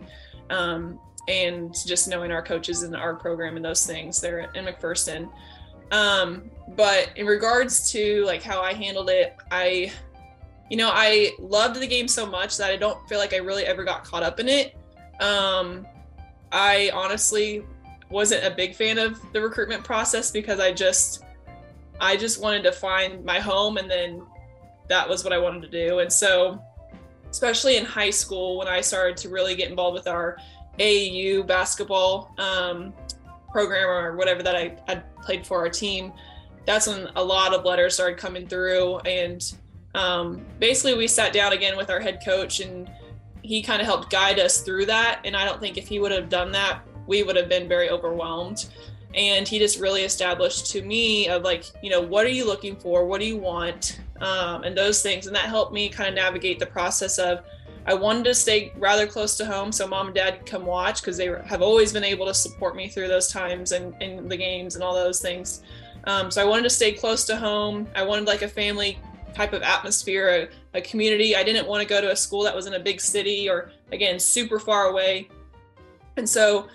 um, 0.50 1.00
and 1.28 1.76
just 1.86 2.08
knowing 2.08 2.32
our 2.32 2.42
coaches 2.42 2.84
in 2.84 2.96
our 2.96 3.16
program 3.16 3.58
and 3.58 3.66
those 3.66 3.86
things 3.86 4.22
there 4.22 4.50
in 4.56 4.66
McPherson. 4.66 5.30
Um, 5.92 6.50
but 6.76 7.10
in 7.18 7.26
regards 7.26 7.92
to 7.92 8.24
like 8.26 8.42
how 8.42 8.62
I 8.62 8.74
handled 8.74 9.10
it, 9.10 9.36
I, 9.52 9.92
you 10.70 10.78
know, 10.78 10.90
I 10.94 11.32
loved 11.40 11.76
the 11.76 11.88
game 11.88 12.08
so 12.08 12.26
much 12.26 12.58
that 12.58 12.72
I 12.72 12.78
don't 12.78 13.06
feel 13.10 13.20
like 13.20 13.34
I 13.34 13.38
really 13.38 13.66
ever 13.66 13.84
got 13.84 14.06
caught 14.06 14.24
up 14.24 14.40
in 14.40 14.48
it. 14.48 14.78
Um, 15.20 15.86
I 16.54 16.90
honestly 16.94 17.66
wasn't 18.10 18.46
a 18.46 18.52
big 18.52 18.76
fan 18.76 18.98
of 18.98 19.20
the 19.34 19.42
recruitment 19.42 19.84
process 19.84 20.32
because 20.32 20.60
I 20.60 20.72
just 20.72 21.24
I 22.00 22.16
just 22.16 22.42
wanted 22.42 22.64
to 22.64 22.72
find 22.72 23.26
my 23.26 23.40
home 23.40 23.78
and 23.78 23.90
then 23.90 24.22
that 24.88 25.08
was 25.08 25.24
what 25.24 25.34
I 25.34 25.38
wanted 25.38 25.64
to 25.64 25.88
do. 25.88 26.00
And 26.00 26.12
so 26.12 26.62
especially 27.30 27.78
in 27.78 27.86
high 27.86 28.10
school 28.10 28.58
when 28.58 28.68
I 28.68 28.82
started 28.82 29.18
to 29.18 29.30
really 29.30 29.56
get 29.56 29.70
involved 29.70 29.96
with 29.96 30.08
our 30.08 30.38
AAU 30.80 31.46
basketball 31.46 32.34
um, 32.38 32.94
program 33.52 33.88
or 33.88 34.16
whatever 34.16 34.44
that 34.44 34.56
I 34.56 34.78
had 34.88 35.04
played 35.22 35.46
for 35.46 35.60
our 35.60 35.70
team, 35.70 36.14
that's 36.66 36.88
when 36.88 37.10
a 37.16 37.24
lot 37.24 37.54
of 37.54 37.66
letters 37.66 37.96
started 37.96 38.18
coming 38.18 38.48
through. 38.48 39.00
And 39.00 39.54
um, 39.96 40.46
basically, 40.60 40.98
we 40.98 41.08
sat 41.08 41.34
down 41.34 41.54
again 41.54 41.76
with 41.76 41.90
our 41.90 42.00
head 42.00 42.22
coach 42.24 42.60
and 42.60 42.90
he 43.42 43.62
kind 43.62 43.82
of 43.82 43.88
helped 43.88 44.10
guide 44.10 44.40
us 44.40 44.62
through 44.62 44.86
that. 44.86 45.22
And 45.26 45.36
I 45.36 45.46
don't 45.46 45.60
think 45.60 45.78
if 45.78 45.88
he 45.88 46.00
would 46.00 46.12
have 46.12 46.30
done 46.30 46.52
that, 46.52 46.82
we 47.08 47.24
would 47.24 47.36
have 47.36 47.50
been 47.50 47.68
very 47.68 47.90
overwhelmed. 47.90 48.68
And 49.16 49.48
he 49.48 49.58
just 49.58 49.80
really 49.80 50.04
established 50.04 50.68
to 50.72 50.82
me 50.84 51.28
of 51.28 51.44
like 51.44 51.66
you 51.82 51.90
know 51.90 52.02
what 52.02 52.26
are 52.26 52.30
you 52.30 52.46
looking 52.46 52.76
for? 52.76 53.06
What 53.06 53.20
do 53.20 53.26
you 53.26 53.38
want? 53.38 54.00
Um, 54.20 54.64
and 54.64 54.78
those 54.78 55.02
things. 55.02 55.28
And 55.28 55.36
that 55.36 55.46
helped 55.46 55.74
me 55.74 55.90
kind 55.90 56.10
of 56.10 56.16
navigate 56.16 56.60
the 56.60 56.66
process 56.66 57.18
of 57.18 57.44
i 57.88 57.94
wanted 57.94 58.26
to 58.26 58.34
stay 58.34 58.74
rather 58.76 59.08
close 59.08 59.38
to 59.38 59.46
home 59.46 59.72
so 59.72 59.88
mom 59.88 60.08
and 60.08 60.16
dad 60.16 60.40
could 60.40 60.46
come 60.46 60.66
watch 60.66 61.02
because 61.02 61.16
they 61.16 61.28
have 61.46 61.62
always 61.62 61.94
been 61.94 62.04
able 62.04 62.26
to 62.26 62.34
support 62.34 62.76
me 62.76 62.90
through 62.90 63.08
those 63.08 63.32
times 63.32 63.72
and 63.72 63.96
in 64.02 64.28
the 64.28 64.36
games 64.36 64.76
and 64.76 64.84
all 64.84 64.94
those 64.94 65.22
things. 65.22 65.62
Um, 66.04 66.30
so 66.30 66.42
i 66.42 66.46
wanted 66.46 66.64
to 66.64 66.70
stay 66.70 66.92
close 66.92 67.26
to 67.26 67.38
home. 67.38 67.88
I 67.96 68.04
wanted 68.04 68.28
like 68.28 68.42
a 68.42 68.48
family 68.48 69.00
type 69.34 69.54
of 69.54 69.62
atmosphere 69.62 70.50
a, 70.74 70.78
a 70.78 70.82
community. 70.82 71.36
I 71.36 71.44
didn't 71.44 71.68
want 71.68 71.82
to 71.82 71.88
go 71.88 72.02
to 72.02 72.12
a 72.12 72.16
school 72.16 72.44
that 72.44 72.56
was 72.56 72.66
in 72.66 72.74
a 72.74 72.80
big 72.80 73.00
city 73.00 73.50
or 73.50 73.72
again 73.92 74.20
super 74.20 74.60
far 74.60 74.88
away. 74.88 75.30
And 76.18 76.28
so 76.28 76.68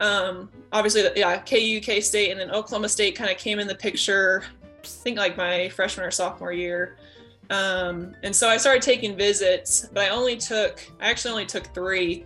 um, 0.00 0.48
obviously, 0.72 1.06
yeah, 1.16 1.38
KU, 1.38 1.80
K 1.80 2.00
State, 2.00 2.30
and 2.30 2.40
then 2.40 2.50
Oklahoma 2.50 2.88
State 2.88 3.14
kind 3.14 3.30
of 3.30 3.36
came 3.36 3.58
in 3.58 3.66
the 3.66 3.74
picture. 3.74 4.42
I 4.62 4.86
think 4.86 5.18
like 5.18 5.36
my 5.36 5.68
freshman 5.68 6.06
or 6.06 6.10
sophomore 6.10 6.52
year. 6.52 6.96
Um, 7.50 8.14
and 8.22 8.34
so 8.34 8.48
I 8.48 8.56
started 8.56 8.82
taking 8.82 9.16
visits, 9.16 9.88
but 9.92 10.04
I 10.04 10.08
only 10.10 10.36
took, 10.36 10.80
I 11.00 11.10
actually 11.10 11.32
only 11.32 11.46
took 11.46 11.66
three, 11.74 12.24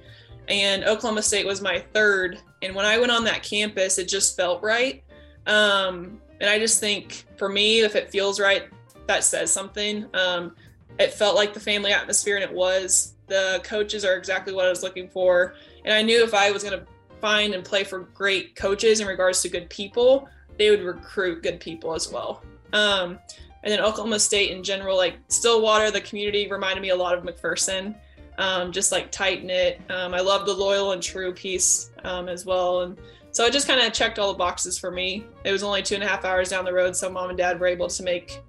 and 0.49 0.85
Oklahoma 0.85 1.23
State 1.23 1.47
was 1.47 1.61
my 1.61 1.81
third. 1.93 2.39
And 2.63 2.75
when 2.75 2.85
I 2.85 2.99
went 2.99 3.11
on 3.11 3.25
that 3.25 3.43
campus, 3.43 3.99
it 3.99 4.09
just 4.09 4.37
felt 4.37 4.63
right. 4.63 5.03
Um, 5.47 6.21
and 6.41 6.51
I 6.51 6.59
just 6.59 6.79
think 6.79 7.25
for 7.37 7.49
me, 7.49 7.81
if 7.81 7.97
it 7.97 8.11
feels 8.11 8.39
right, 8.39 8.65
that 9.07 9.25
says 9.25 9.53
something. 9.53 10.07
Um, 10.15 10.55
it 10.99 11.13
felt 11.13 11.35
like 11.35 11.55
the 11.55 11.61
family 11.61 11.93
atmosphere, 11.93 12.37
and 12.37 12.45
it 12.45 12.53
was. 12.53 13.15
The 13.27 13.61
coaches 13.65 14.05
are 14.05 14.17
exactly 14.17 14.53
what 14.53 14.67
I 14.67 14.69
was 14.69 14.83
looking 14.83 15.09
for. 15.09 15.55
And 15.85 15.95
I 15.95 16.03
knew 16.03 16.23
if 16.23 16.35
I 16.35 16.51
was 16.51 16.63
going 16.63 16.79
to 16.79 16.87
find 17.25 17.55
and 17.55 17.65
play 17.65 17.85
for 17.85 18.01
great 18.21 18.47
coaches 18.55 19.01
in 19.01 19.07
regards 19.07 19.41
to 19.43 19.49
good 19.49 19.69
people, 19.71 20.29
they 20.59 20.69
would 20.71 20.83
recruit 20.83 21.43
good 21.43 21.59
people 21.59 21.95
as 21.95 22.13
well. 22.13 22.43
Um, 22.75 23.19
and 23.63 23.69
then 23.73 23.81
Oklahoma 23.81 24.19
State 24.19 24.51
in 24.51 24.63
general, 24.63 24.97
like 25.05 25.15
Stillwater, 25.29 25.91
the 25.91 26.03
community 26.03 26.43
reminded 26.57 26.83
me 26.83 26.91
a 26.91 26.97
lot 27.05 27.17
of 27.17 27.25
McPherson. 27.25 27.95
um, 28.39 28.73
just 28.73 28.93
like 28.93 29.11
tight 29.11 29.45
knit. 29.45 29.81
Um, 29.91 30.15
I 30.15 30.21
love 30.21 30.47
the 30.47 30.53
loyal 30.53 30.93
and 30.93 31.03
true 31.03 31.33
piece 31.33 31.91
um, 32.05 32.29
as 32.29 32.45
well. 32.45 32.83
And 32.83 32.99
so 33.31 33.45
I 33.45 33.51
just 33.51 33.67
kind 33.67 33.81
of 33.81 33.93
checked 33.93 34.19
all 34.19 34.33
the 34.33 34.39
boxes 34.39 34.79
for 34.79 34.91
me. 34.91 35.25
It 35.45 35.53
was 35.53 35.63
only 35.63 35.83
two 35.83 35.95
and 35.95 36.05
a 36.05 36.09
half 36.09 36.25
hours 36.25 36.49
down 36.49 36.65
the 36.65 36.73
road, 36.73 36.97
so 36.97 37.11
mom 37.11 37.31
and 37.31 37.39
dad 37.39 37.59
were 37.59 37.67
able 37.67 37.89
to 37.89 38.03
make 38.03 38.41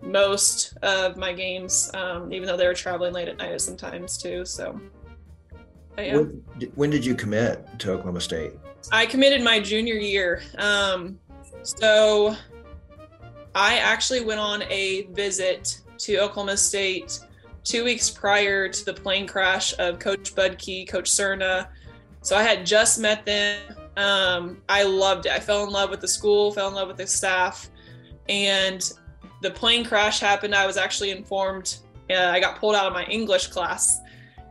most 0.00 0.76
of 0.82 1.16
my 1.16 1.32
games, 1.32 1.90
um, 1.94 2.32
even 2.32 2.46
though 2.46 2.56
they 2.56 2.66
were 2.66 2.74
traveling 2.74 3.12
late 3.12 3.28
at 3.28 3.38
night 3.38 3.60
sometimes 3.60 4.18
too. 4.18 4.44
So, 4.44 4.80
yeah. 5.98 6.16
when, 6.16 6.44
when, 6.74 6.90
did 6.90 7.04
you 7.04 7.14
commit 7.14 7.66
to 7.80 7.92
Oklahoma 7.92 8.20
State? 8.20 8.52
I 8.90 9.06
committed 9.06 9.42
my 9.42 9.60
junior 9.60 9.94
year. 9.94 10.42
Um, 10.58 11.18
so 11.62 12.34
I 13.54 13.78
actually 13.78 14.24
went 14.24 14.40
on 14.40 14.62
a 14.64 15.02
visit 15.12 15.80
to 15.98 16.18
Oklahoma 16.18 16.56
State 16.56 17.20
two 17.64 17.84
weeks 17.84 18.10
prior 18.10 18.68
to 18.68 18.84
the 18.84 18.92
plane 18.94 19.26
crash 19.26 19.74
of 19.78 19.98
Coach 19.98 20.34
Budke, 20.34 20.88
Coach 20.88 21.10
Serna. 21.10 21.68
So 22.22 22.36
I 22.36 22.42
had 22.42 22.66
just 22.66 22.98
met 22.98 23.24
them. 23.24 23.58
Um, 23.96 24.62
I 24.68 24.84
loved 24.84 25.26
it. 25.26 25.32
I 25.32 25.38
fell 25.38 25.64
in 25.64 25.70
love 25.70 25.90
with 25.90 26.00
the 26.00 26.08
school, 26.08 26.50
fell 26.52 26.68
in 26.68 26.74
love 26.74 26.88
with 26.88 26.96
the 26.96 27.06
staff, 27.06 27.68
and 28.28 28.92
the 29.42 29.50
plane 29.50 29.84
crash 29.84 30.20
happened. 30.20 30.54
I 30.54 30.66
was 30.66 30.76
actually 30.76 31.10
informed. 31.10 31.76
Uh, 32.10 32.14
I 32.14 32.40
got 32.40 32.58
pulled 32.58 32.74
out 32.74 32.86
of 32.86 32.92
my 32.92 33.04
English 33.04 33.48
class, 33.48 34.00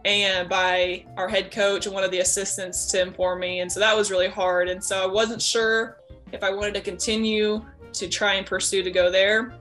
and 0.06 0.50
by 0.50 1.06
our 1.18 1.28
head 1.28 1.52
coach 1.52 1.86
and 1.86 1.94
one 1.94 2.04
of 2.04 2.12
the 2.12 2.20
assistants 2.20 2.86
to 2.88 3.02
inform 3.02 3.40
me, 3.40 3.60
and 3.60 3.72
so 3.72 3.80
that 3.80 3.96
was 3.96 4.12
really 4.12 4.30
hard. 4.30 4.70
And 4.70 4.84
so 4.84 5.04
I 5.04 5.08
wasn't 5.08 5.42
sure 5.42 5.98
if 6.32 6.44
I 6.44 6.50
wanted 6.52 6.74
to 6.76 6.82
continue 6.82 7.64
to 7.94 8.08
try 8.08 8.36
and 8.36 8.46
pursue 8.46 8.84
to 8.84 8.92
go 8.92 9.12
there. 9.12 9.54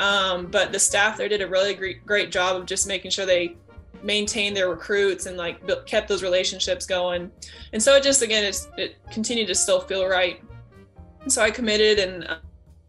Um, 0.00 0.46
but 0.46 0.70
the 0.70 0.78
staff 0.78 1.16
there 1.16 1.28
did 1.28 1.42
a 1.42 1.46
really 1.46 1.74
great, 1.74 2.06
great 2.06 2.30
job 2.30 2.56
of 2.56 2.66
just 2.66 2.86
making 2.86 3.10
sure 3.10 3.26
they 3.26 3.56
maintained 4.02 4.56
their 4.56 4.68
recruits 4.68 5.26
and 5.26 5.36
like 5.36 5.66
built, 5.66 5.86
kept 5.86 6.08
those 6.08 6.22
relationships 6.22 6.86
going. 6.86 7.30
And 7.72 7.82
so 7.82 7.96
it 7.96 8.02
just 8.02 8.22
again 8.22 8.52
it 8.76 8.96
continued 9.10 9.48
to 9.48 9.54
still 9.54 9.80
feel 9.80 10.06
right. 10.06 10.40
And 11.22 11.32
so 11.32 11.42
I 11.42 11.50
committed, 11.50 11.98
and 11.98 12.38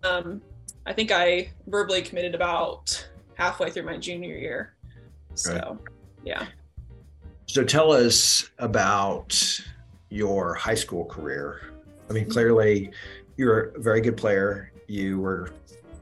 um, 0.04 0.42
I 0.86 0.94
think 0.94 1.12
I 1.12 1.52
verbally 1.68 2.02
committed 2.02 2.36
about 2.36 3.10
halfway 3.34 3.72
through 3.72 3.84
my 3.84 3.98
junior 3.98 4.38
year. 4.38 4.76
So 5.34 5.54
right. 5.54 5.78
yeah. 6.24 6.46
So 7.50 7.64
tell 7.64 7.92
us 7.92 8.48
about 8.60 9.60
your 10.10 10.54
high 10.54 10.76
school 10.76 11.06
career. 11.06 11.74
I 12.08 12.14
mean, 12.14 12.30
clearly 12.30 12.92
you're 13.38 13.70
a 13.70 13.80
very 13.80 14.02
good 14.02 14.16
player. 14.16 14.72
You 14.86 15.20
were 15.20 15.56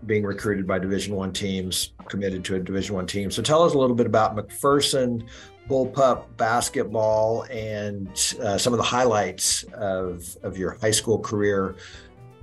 being 0.06 0.26
recruited 0.26 0.68
by 0.68 0.78
Division 0.78 1.16
One 1.16 1.32
teams, 1.32 1.94
committed 2.10 2.44
to 2.46 2.56
a 2.56 2.60
Division 2.60 2.96
One 2.96 3.08
team. 3.08 3.32
So 3.32 3.42
tell 3.42 3.64
us 3.64 3.74
a 3.74 3.78
little 3.78 3.96
bit 3.96 4.06
about 4.06 4.36
McPherson 4.36 5.26
Bullpup 5.70 6.26
basketball 6.36 7.44
and 7.44 8.10
uh, 8.42 8.58
some 8.58 8.74
of 8.74 8.78
the 8.78 8.84
highlights 8.84 9.64
of 9.74 10.36
of 10.44 10.58
your 10.58 10.72
high 10.82 10.92
school 10.92 11.18
career 11.18 11.78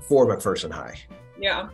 for 0.01 0.25
McPherson 0.27 0.71
High. 0.71 0.99
Yeah, 1.39 1.69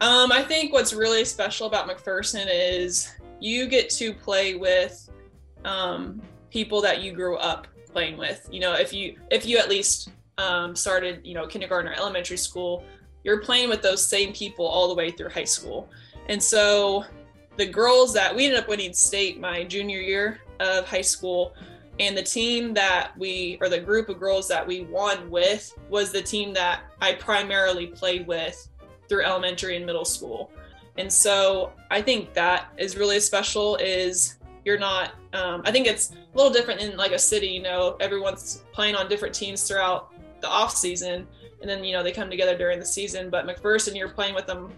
um, 0.00 0.30
I 0.30 0.44
think 0.46 0.72
what's 0.72 0.92
really 0.92 1.24
special 1.24 1.66
about 1.66 1.88
McPherson 1.88 2.46
is 2.48 3.12
you 3.40 3.66
get 3.66 3.90
to 3.90 4.14
play 4.14 4.54
with 4.54 5.10
um, 5.64 6.22
people 6.56 6.80
that 6.80 7.02
you 7.02 7.12
grew 7.12 7.36
up 7.36 7.66
playing 7.92 8.16
with. 8.16 8.48
You 8.50 8.60
know, 8.60 8.72
if 8.72 8.90
you 8.90 9.14
if 9.30 9.44
you 9.44 9.58
at 9.58 9.68
least 9.68 10.08
um, 10.38 10.74
started, 10.74 11.20
you 11.22 11.34
know, 11.34 11.46
kindergarten 11.46 11.92
or 11.92 11.94
elementary 11.94 12.38
school, 12.38 12.82
you're 13.24 13.42
playing 13.42 13.68
with 13.68 13.82
those 13.82 14.02
same 14.02 14.32
people 14.32 14.64
all 14.64 14.88
the 14.88 14.94
way 14.94 15.10
through 15.10 15.28
high 15.28 15.44
school. 15.44 15.90
And 16.30 16.42
so 16.42 17.04
the 17.58 17.66
girls 17.66 18.14
that 18.14 18.34
we 18.34 18.46
ended 18.46 18.58
up 18.58 18.68
winning 18.68 18.94
state 18.94 19.38
my 19.38 19.64
junior 19.64 20.00
year 20.00 20.40
of 20.58 20.88
high 20.88 21.02
school 21.02 21.52
and 22.00 22.16
the 22.16 22.22
team 22.22 22.72
that 22.72 23.12
we 23.18 23.58
or 23.60 23.68
the 23.68 23.80
group 23.80 24.08
of 24.08 24.18
girls 24.18 24.48
that 24.48 24.66
we 24.66 24.80
won 24.84 25.28
with 25.28 25.78
was 25.90 26.10
the 26.10 26.22
team 26.22 26.54
that 26.54 26.84
I 27.02 27.16
primarily 27.16 27.88
played 27.88 28.26
with 28.26 28.66
through 29.10 29.24
elementary 29.24 29.76
and 29.76 29.84
middle 29.84 30.06
school. 30.06 30.50
And 30.96 31.12
so 31.12 31.74
I 31.90 32.00
think 32.00 32.32
that 32.32 32.72
is 32.78 32.96
really 32.96 33.20
special 33.20 33.76
is 33.76 34.36
you're 34.66 34.78
not 34.78 35.14
um, 35.32 35.62
I 35.64 35.72
think 35.72 35.86
it's 35.86 36.12
a 36.12 36.36
little 36.36 36.52
different 36.52 36.80
in 36.80 36.96
like 36.96 37.12
a 37.12 37.18
city, 37.18 37.48
you 37.48 37.62
know, 37.62 37.96
everyone's 38.00 38.64
playing 38.72 38.94
on 38.94 39.08
different 39.08 39.34
teams 39.34 39.66
throughout 39.66 40.12
the 40.40 40.48
off 40.48 40.76
season 40.76 41.26
and 41.60 41.70
then 41.70 41.84
you 41.84 41.92
know 41.92 42.02
they 42.02 42.12
come 42.12 42.30
together 42.30 42.56
during 42.56 42.78
the 42.78 42.84
season. 42.84 43.30
But 43.30 43.46
McPherson, 43.46 43.96
you're 43.96 44.08
playing 44.08 44.34
with 44.34 44.46
them 44.46 44.72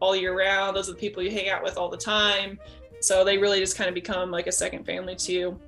all 0.00 0.16
year 0.16 0.36
round. 0.36 0.76
Those 0.76 0.88
are 0.88 0.92
the 0.92 0.98
people 0.98 1.22
you 1.22 1.30
hang 1.30 1.48
out 1.48 1.62
with 1.62 1.76
all 1.76 1.88
the 1.88 1.96
time. 1.96 2.58
So 3.00 3.24
they 3.24 3.38
really 3.38 3.60
just 3.60 3.76
kind 3.76 3.88
of 3.88 3.94
become 3.94 4.30
like 4.30 4.46
a 4.46 4.52
second 4.52 4.84
family 4.84 5.14
to 5.16 5.32
you. 5.32 5.60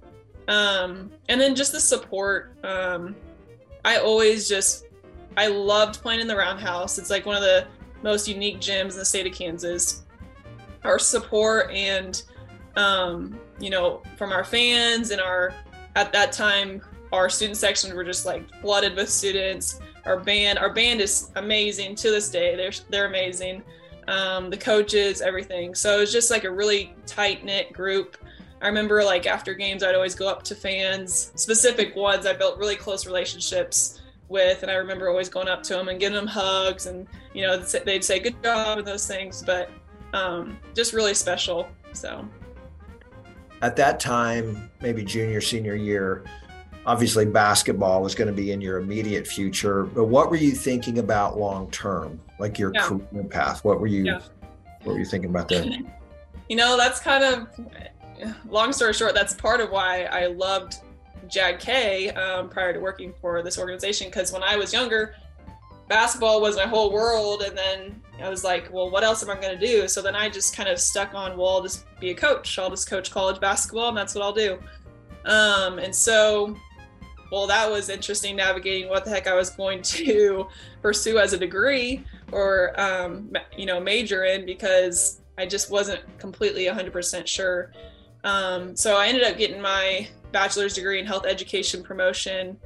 Um, 0.49 1.11
and 1.29 1.41
then 1.41 1.55
just 1.55 1.73
the 1.73 1.81
support. 1.81 2.57
Um, 2.65 3.17
I 3.85 3.99
always 3.99 4.49
just 4.49 4.87
I 5.37 5.49
loved 5.49 6.01
playing 6.01 6.21
in 6.21 6.27
the 6.27 6.37
Roundhouse. 6.37 6.99
It's 6.99 7.11
like 7.11 7.27
one 7.27 7.37
of 7.37 7.43
the 7.43 7.67
most 8.03 8.29
unique 8.29 8.59
gyms 8.59 8.93
in 8.93 8.99
the 8.99 9.05
state 9.05 9.27
of 9.27 9.33
Kansas. 9.33 10.05
Our 10.85 10.99
support 10.99 11.71
and 11.71 12.23
um, 12.77 13.39
you 13.59 13.71
know 13.71 14.03
from 14.17 14.33
our 14.33 14.45
fans 14.45 15.11
and 15.11 15.21
our 15.21 15.55
at 15.95 16.13
that 16.13 16.33
time 16.33 16.83
our 17.13 17.29
student 17.29 17.57
sections 17.57 17.95
were 17.95 18.05
just 18.05 18.27
like 18.27 18.49
flooded 18.61 18.97
with 18.97 19.09
students. 19.09 19.81
Our 20.05 20.19
band 20.19 20.59
our 20.59 20.73
band 20.73 21.01
is 21.01 21.31
amazing 21.37 21.95
to 21.97 22.11
this 22.11 22.31
day. 22.31 22.57
They're 22.57 22.73
they're 22.91 23.07
amazing. 23.07 23.63
Um, 24.09 24.51
the 24.51 24.57
coaches 24.57 25.21
everything. 25.21 25.75
So 25.75 26.01
it's 26.01 26.13
just 26.13 26.31
like 26.31 26.45
a 26.45 26.51
really 26.51 26.95
tight 27.07 27.45
knit 27.45 27.73
group. 27.73 28.17
I 28.63 28.69
remember 28.69 29.05
like 29.05 29.27
after 29.27 29.53
games 29.53 29.83
i'd 29.83 29.95
always 29.95 30.15
go 30.15 30.29
up 30.29 30.43
to 30.45 30.55
fans 30.55 31.33
specific 31.35 31.95
ones. 31.95 32.27
I 32.27 32.33
built 32.33 32.59
really 32.59 32.77
close 32.77 33.07
relationships 33.07 34.01
with 34.29 34.63
and 34.63 34.71
i 34.71 34.75
remember 34.75 35.09
always 35.09 35.29
going 35.29 35.49
up 35.49 35.63
to 35.63 35.75
them 35.75 35.89
and 35.89 36.01
giving 36.01 36.17
them 36.17 36.27
hugs 36.27 36.87
and 36.87 37.07
you 37.33 37.43
know 37.43 37.57
they'd 37.59 38.05
say 38.05 38.19
good 38.19 38.41
job 38.43 38.79
and 38.79 38.87
those 38.87 39.07
things 39.07 39.43
but 39.45 39.71
um, 40.13 40.59
just 40.75 40.93
really 40.93 41.15
special 41.15 41.69
so 41.93 42.27
at 43.63 43.77
that 43.77 43.99
time 44.01 44.71
maybe 44.81 45.05
junior 45.05 45.41
senior 45.41 45.75
year 45.75 46.25
obviously 46.85 47.25
basketball 47.25 48.03
was 48.03 48.15
going 48.15 48.29
to 48.29 48.35
be 48.35 48.53
in 48.53 48.61
your 48.61 48.79
immediate 48.79 49.27
future 49.27 49.85
but 49.85 50.05
what 50.05 50.31
were 50.31 50.37
you 50.37 50.53
thinking 50.53 50.99
about 50.99 51.39
long 51.39 51.71
term 51.71 52.21
like 52.39 52.59
your 52.59 52.73
yeah. 52.75 52.83
career 52.83 53.25
path 53.25 53.65
what 53.65 53.81
were 53.81 53.87
you 53.87 54.05
yeah. 54.05 54.21
what 54.83 54.93
were 54.93 54.99
you 54.99 55.05
thinking 55.05 55.31
about 55.31 55.49
there 55.49 55.65
you 56.49 56.57
know 56.57 56.77
that's 56.77 57.01
kind 57.01 57.25
of 57.25 57.49
long 58.49 58.73
story 58.73 58.93
short 58.93 59.15
that's 59.15 59.35
part 59.35 59.61
of 59.61 59.71
why 59.71 60.05
i 60.05 60.27
loved 60.27 60.77
JAG-K 61.29 62.11
um, 62.11 62.49
prior 62.49 62.73
to 62.73 62.79
working 62.79 63.13
for 63.21 63.43
this 63.43 63.59
organization 63.59 64.07
because 64.07 64.33
when 64.33 64.43
i 64.43 64.55
was 64.55 64.73
younger 64.73 65.17
basketball 65.89 66.41
was 66.41 66.57
my 66.57 66.67
whole 66.67 66.93
world 66.93 67.43
and 67.43 67.57
then 67.57 68.01
i 68.21 68.29
was 68.29 68.43
like 68.43 68.73
well 68.73 68.91
what 68.91 69.05
else 69.05 69.23
am 69.23 69.31
i 69.31 69.41
going 69.41 69.57
to 69.57 69.67
do? 69.67 69.87
So 69.87 70.03
then 70.03 70.17
i 70.17 70.29
just 70.29 70.57
kind 70.57 70.69
of 70.69 70.81
stuck 70.81 71.15
on 71.15 71.37
well 71.37 71.49
i'll 71.49 71.63
just 71.63 71.85
be 72.01 72.11
a 72.11 72.15
coach. 72.15 72.59
I'll 72.59 72.71
just 72.71 72.89
coach 72.89 73.11
college 73.11 73.41
basketball 73.41 73.89
and 73.89 73.97
that's 73.97 74.15
what 74.15 74.23
i'll 74.23 74.33
do. 74.33 74.59
Um, 75.25 75.79
and 75.79 75.95
so 75.95 76.57
well, 77.31 77.47
that 77.47 77.71
was 77.71 77.89
interesting 77.89 78.37
navigating 78.37 78.89
what 78.89 79.05
the 79.05 79.11
heck 79.11 79.27
I 79.27 79.35
was 79.35 79.51
going 79.51 79.83
to 80.03 80.49
pursue 80.83 81.19
as 81.19 81.33
a 81.33 81.39
degree 81.39 82.05
or, 82.33 82.79
um, 82.81 83.33
you 83.57 83.67
know, 83.67 83.81
major 83.81 84.25
in 84.25 84.47
because 84.47 85.21
I 85.39 85.47
just 85.47 85.71
wasn't 85.71 86.03
completely 86.19 86.67
100% 86.67 87.27
sure. 87.27 87.73
Um, 88.25 88.75
so 88.75 88.97
I 88.97 89.07
ended 89.07 89.25
up 89.25 89.37
getting 89.37 89.61
my 89.61 90.09
bachelor's 90.33 90.75
degree 90.75 90.99
in 90.99 91.07
health 91.07 91.27
education 91.27 91.83
promotion, 91.83 92.59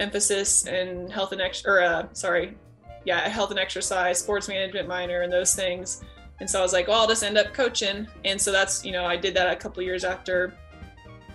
emphasis 0.00 0.66
in 0.66 1.08
health 1.10 1.32
and 1.32 1.40
ex- 1.40 1.64
or 1.64 1.80
uh, 1.80 2.06
sorry, 2.12 2.56
yeah, 3.04 3.28
health 3.28 3.50
and 3.50 3.58
exercise, 3.58 4.18
sports 4.18 4.48
management 4.48 4.88
minor, 4.88 5.22
and 5.22 5.32
those 5.32 5.54
things. 5.54 6.02
And 6.40 6.50
so 6.50 6.58
I 6.58 6.62
was 6.62 6.72
like, 6.72 6.88
well, 6.88 7.00
I'll 7.00 7.08
just 7.08 7.22
end 7.22 7.38
up 7.38 7.52
coaching. 7.52 8.08
And 8.24 8.40
so 8.40 8.50
that's, 8.50 8.84
you 8.84 8.92
know, 8.92 9.04
I 9.04 9.16
did 9.16 9.34
that 9.34 9.50
a 9.50 9.56
couple 9.56 9.82
years 9.82 10.04
after 10.04 10.54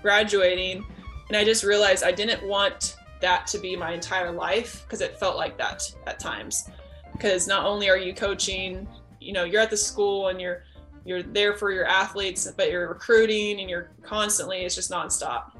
graduating. 0.01 0.85
And 1.29 1.37
I 1.37 1.45
just 1.45 1.63
realized 1.63 2.03
I 2.03 2.11
didn't 2.11 2.45
want 2.47 2.95
that 3.21 3.47
to 3.47 3.59
be 3.59 3.75
my 3.75 3.93
entire 3.93 4.31
life 4.31 4.83
because 4.85 5.01
it 5.01 5.19
felt 5.19 5.37
like 5.37 5.57
that 5.57 5.83
at 6.07 6.19
times. 6.19 6.69
Because 7.11 7.47
not 7.47 7.65
only 7.65 7.89
are 7.89 7.97
you 7.97 8.13
coaching, 8.13 8.87
you 9.19 9.33
know, 9.33 9.43
you're 9.43 9.61
at 9.61 9.69
the 9.69 9.77
school 9.77 10.29
and 10.29 10.39
you're 10.39 10.63
you're 11.05 11.23
there 11.23 11.55
for 11.55 11.71
your 11.71 11.85
athletes, 11.85 12.51
but 12.55 12.69
you're 12.69 12.87
recruiting 12.87 13.61
and 13.61 13.69
you're 13.69 13.91
constantly 14.03 14.59
it's 14.59 14.75
just 14.75 14.91
nonstop. 14.91 15.51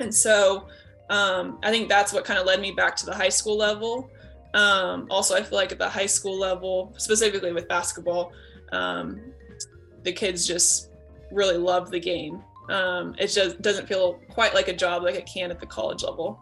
And 0.00 0.14
so 0.14 0.68
um, 1.10 1.58
I 1.62 1.70
think 1.70 1.88
that's 1.88 2.12
what 2.12 2.24
kind 2.24 2.38
of 2.38 2.46
led 2.46 2.60
me 2.60 2.72
back 2.72 2.96
to 2.96 3.06
the 3.06 3.14
high 3.14 3.28
school 3.28 3.56
level. 3.56 4.10
Um, 4.54 5.06
also, 5.10 5.34
I 5.34 5.42
feel 5.42 5.58
like 5.58 5.72
at 5.72 5.78
the 5.78 5.88
high 5.88 6.06
school 6.06 6.38
level, 6.38 6.94
specifically 6.96 7.52
with 7.52 7.68
basketball, 7.68 8.32
um, 8.72 9.20
the 10.02 10.12
kids 10.12 10.46
just 10.46 10.90
really 11.30 11.56
love 11.56 11.90
the 11.90 12.00
game 12.00 12.42
um, 12.68 13.14
it 13.18 13.28
just 13.28 13.60
doesn't 13.62 13.86
feel 13.86 14.14
quite 14.28 14.54
like 14.54 14.68
a 14.68 14.72
job 14.72 15.02
like 15.02 15.14
it 15.14 15.26
can 15.26 15.50
at 15.50 15.60
the 15.60 15.66
college 15.66 16.02
level. 16.02 16.38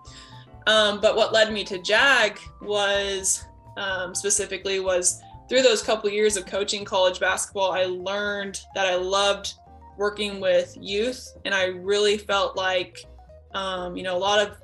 Um, 0.67 1.01
but 1.01 1.17
what 1.17 1.33
led 1.33 1.53
me 1.53 1.63
to 1.65 1.79
JAG 1.79 2.41
was 2.61 3.45
um, 3.77 4.15
specifically 4.15 4.81
was 4.81 5.23
through 5.49 5.63
those 5.63 5.83
couple 5.83 6.11
years 6.11 6.37
of 6.37 6.45
coaching 6.45 6.85
college 6.85 7.21
basketball, 7.21 7.71
I 7.71 7.85
learned 7.85 8.61
that 8.75 8.87
I 8.87 8.97
loved 8.97 9.55
working 9.97 10.41
with 10.41 10.77
youth, 10.81 11.37
and 11.45 11.55
I 11.55 11.67
really 11.67 12.19
felt 12.19 12.57
like, 12.57 13.07
um, 13.55 13.97
you 13.97 14.03
know, 14.03 14.17
a 14.17 14.19
lot 14.19 14.41
of 14.45 14.57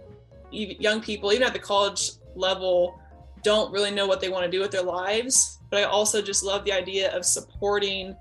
young 0.50 1.00
people, 1.00 1.32
even 1.32 1.46
at 1.46 1.52
the 1.52 1.60
college 1.60 2.12
level, 2.34 3.00
don't 3.42 3.72
really 3.72 3.90
know 3.90 4.06
what 4.06 4.20
they 4.20 4.28
want 4.28 4.44
to 4.44 4.50
do 4.50 4.60
with 4.60 4.70
their 4.70 4.82
lives. 4.82 5.58
But 5.70 5.80
I 5.80 5.84
also 5.84 6.20
just 6.22 6.44
love 6.44 6.64
the 6.64 6.72
idea 6.72 7.14
of 7.16 7.24
supporting 7.24 8.16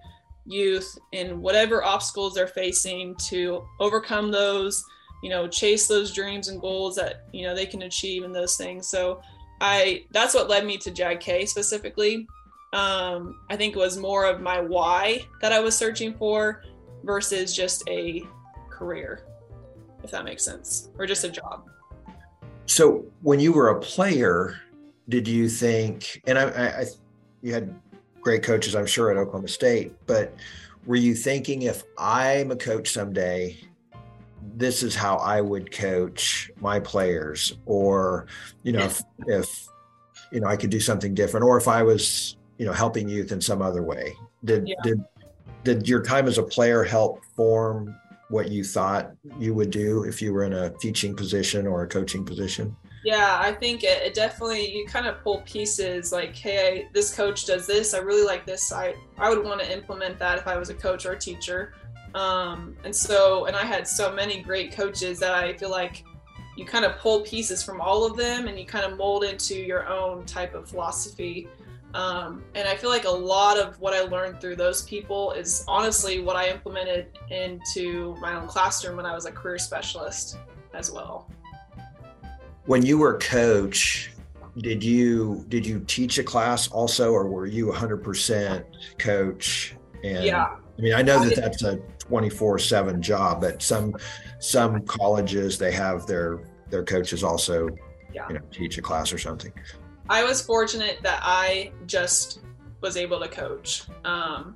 youth 0.45 0.97
in 1.11 1.41
whatever 1.41 1.83
obstacles 1.83 2.33
they're 2.33 2.47
facing 2.47 3.15
to 3.15 3.63
overcome 3.79 4.31
those 4.31 4.83
you 5.21 5.29
know 5.29 5.47
chase 5.47 5.87
those 5.87 6.11
dreams 6.11 6.47
and 6.47 6.59
goals 6.59 6.95
that 6.95 7.25
you 7.31 7.45
know 7.45 7.53
they 7.53 7.65
can 7.65 7.83
achieve 7.83 8.23
and 8.23 8.33
those 8.33 8.57
things. 8.57 8.87
So 8.87 9.21
i 9.61 10.03
that's 10.11 10.33
what 10.33 10.49
led 10.49 10.65
me 10.65 10.77
to 10.77 10.91
JAG-K 10.91 11.45
specifically. 11.45 12.27
Um, 12.73 13.41
i 13.49 13.57
think 13.57 13.75
it 13.75 13.79
was 13.79 13.97
more 13.97 14.25
of 14.25 14.39
my 14.39 14.61
why 14.61 15.25
that 15.41 15.51
i 15.51 15.59
was 15.59 15.75
searching 15.75 16.13
for 16.13 16.63
versus 17.03 17.53
just 17.53 17.83
a 17.89 18.23
career 18.69 19.25
if 20.03 20.11
that 20.11 20.25
makes 20.25 20.43
sense 20.43 20.89
or 20.97 21.05
just 21.05 21.23
a 21.23 21.29
job. 21.29 21.69
So 22.65 23.05
when 23.21 23.39
you 23.39 23.51
were 23.53 23.69
a 23.69 23.79
player 23.79 24.55
did 25.11 25.27
you 25.27 25.47
think 25.47 26.21
and 26.25 26.39
i, 26.39 26.45
I 26.45 26.85
you 27.41 27.53
had 27.53 27.73
great 28.21 28.43
coaches 28.43 28.75
i'm 28.75 28.85
sure 28.85 29.11
at 29.11 29.17
oklahoma 29.17 29.47
state 29.47 29.93
but 30.07 30.33
were 30.85 30.95
you 30.95 31.13
thinking 31.13 31.63
if 31.63 31.83
i'm 31.97 32.51
a 32.51 32.55
coach 32.55 32.91
someday 32.91 33.57
this 34.55 34.83
is 34.83 34.95
how 34.95 35.17
I 35.17 35.41
would 35.41 35.71
coach 35.71 36.51
my 36.59 36.79
players, 36.79 37.57
or 37.65 38.27
you 38.63 38.73
know, 38.73 38.85
if, 38.85 39.01
if 39.27 39.67
you 40.31 40.39
know 40.39 40.47
I 40.47 40.55
could 40.55 40.69
do 40.69 40.79
something 40.79 41.13
different, 41.13 41.45
or 41.45 41.57
if 41.57 41.67
I 41.67 41.83
was 41.83 42.37
you 42.57 42.65
know 42.65 42.73
helping 42.73 43.07
youth 43.07 43.31
in 43.31 43.41
some 43.41 43.61
other 43.61 43.83
way. 43.83 44.15
Did 44.43 44.67
yeah. 44.67 44.75
did 44.83 45.03
did 45.63 45.87
your 45.87 46.01
time 46.01 46.27
as 46.27 46.37
a 46.37 46.43
player 46.43 46.83
help 46.83 47.23
form 47.35 47.95
what 48.29 48.49
you 48.49 48.63
thought 48.63 49.11
you 49.37 49.53
would 49.53 49.69
do 49.69 50.03
if 50.03 50.21
you 50.21 50.33
were 50.33 50.43
in 50.43 50.53
a 50.53 50.69
teaching 50.79 51.15
position 51.15 51.67
or 51.67 51.83
a 51.83 51.87
coaching 51.87 52.25
position? 52.25 52.75
Yeah, 53.03 53.39
I 53.41 53.51
think 53.51 53.83
it, 53.83 54.03
it 54.03 54.13
definitely 54.13 54.71
you 54.75 54.85
kind 54.85 55.07
of 55.07 55.21
pull 55.23 55.41
pieces 55.41 56.11
like, 56.11 56.35
hey, 56.35 56.67
I, 56.67 56.89
this 56.93 57.13
coach 57.15 57.45
does 57.45 57.65
this. 57.65 57.93
I 57.93 57.97
really 57.97 58.25
like 58.25 58.45
this. 58.45 58.71
I 58.71 58.93
I 59.17 59.29
would 59.29 59.43
want 59.43 59.59
to 59.61 59.71
implement 59.71 60.19
that 60.19 60.37
if 60.37 60.47
I 60.47 60.57
was 60.57 60.69
a 60.69 60.75
coach 60.75 61.05
or 61.05 61.13
a 61.13 61.19
teacher. 61.19 61.73
Um, 62.13 62.75
and 62.83 62.95
so, 62.95 63.45
and 63.45 63.55
I 63.55 63.63
had 63.63 63.87
so 63.87 64.13
many 64.13 64.41
great 64.41 64.73
coaches 64.73 65.19
that 65.19 65.33
I 65.33 65.53
feel 65.53 65.71
like 65.71 66.03
you 66.57 66.65
kind 66.65 66.85
of 66.85 66.97
pull 66.97 67.21
pieces 67.21 67.63
from 67.63 67.79
all 67.79 68.05
of 68.05 68.17
them 68.17 68.47
and 68.47 68.59
you 68.59 68.65
kind 68.65 68.85
of 68.85 68.97
mold 68.97 69.23
into 69.23 69.55
your 69.55 69.87
own 69.87 70.25
type 70.25 70.53
of 70.53 70.69
philosophy. 70.69 71.47
Um, 71.93 72.43
and 72.55 72.67
I 72.67 72.75
feel 72.75 72.89
like 72.89 73.05
a 73.05 73.09
lot 73.09 73.57
of 73.57 73.79
what 73.79 73.93
I 73.93 74.01
learned 74.01 74.39
through 74.39 74.57
those 74.57 74.83
people 74.83 75.31
is 75.31 75.63
honestly 75.67 76.19
what 76.19 76.35
I 76.35 76.49
implemented 76.49 77.07
into 77.29 78.15
my 78.21 78.35
own 78.35 78.47
classroom 78.47 78.97
when 78.97 79.05
I 79.05 79.13
was 79.13 79.25
a 79.25 79.31
career 79.31 79.57
specialist 79.57 80.37
as 80.73 80.91
well. 80.91 81.29
When 82.65 82.85
you 82.85 82.97
were 82.97 83.17
coach, 83.17 84.11
did 84.57 84.83
you 84.83 85.45
did 85.49 85.65
you 85.65 85.79
teach 85.87 86.17
a 86.17 86.23
class 86.23 86.67
also, 86.67 87.11
or 87.11 87.27
were 87.27 87.45
you 87.45 87.67
100% 87.67 88.63
coach? 88.97 89.75
And 90.03 90.23
yeah. 90.23 90.57
I 90.77 90.81
mean, 90.81 90.93
I 90.93 91.01
know 91.01 91.23
that 91.23 91.35
that's 91.35 91.63
a 91.63 91.77
24/7 91.99 92.99
job, 93.01 93.41
but 93.41 93.61
some 93.61 93.95
some 94.39 94.85
colleges 94.85 95.57
they 95.57 95.71
have 95.71 96.05
their 96.05 96.39
their 96.69 96.83
coaches 96.83 97.23
also, 97.23 97.69
yeah. 98.13 98.27
you 98.27 98.35
know, 98.35 98.41
teach 98.51 98.77
a 98.77 98.81
class 98.81 99.13
or 99.13 99.17
something. 99.17 99.51
I 100.09 100.23
was 100.23 100.41
fortunate 100.41 100.99
that 101.03 101.21
I 101.23 101.71
just 101.85 102.41
was 102.81 102.97
able 102.97 103.19
to 103.19 103.27
coach 103.27 103.83
um, 104.03 104.55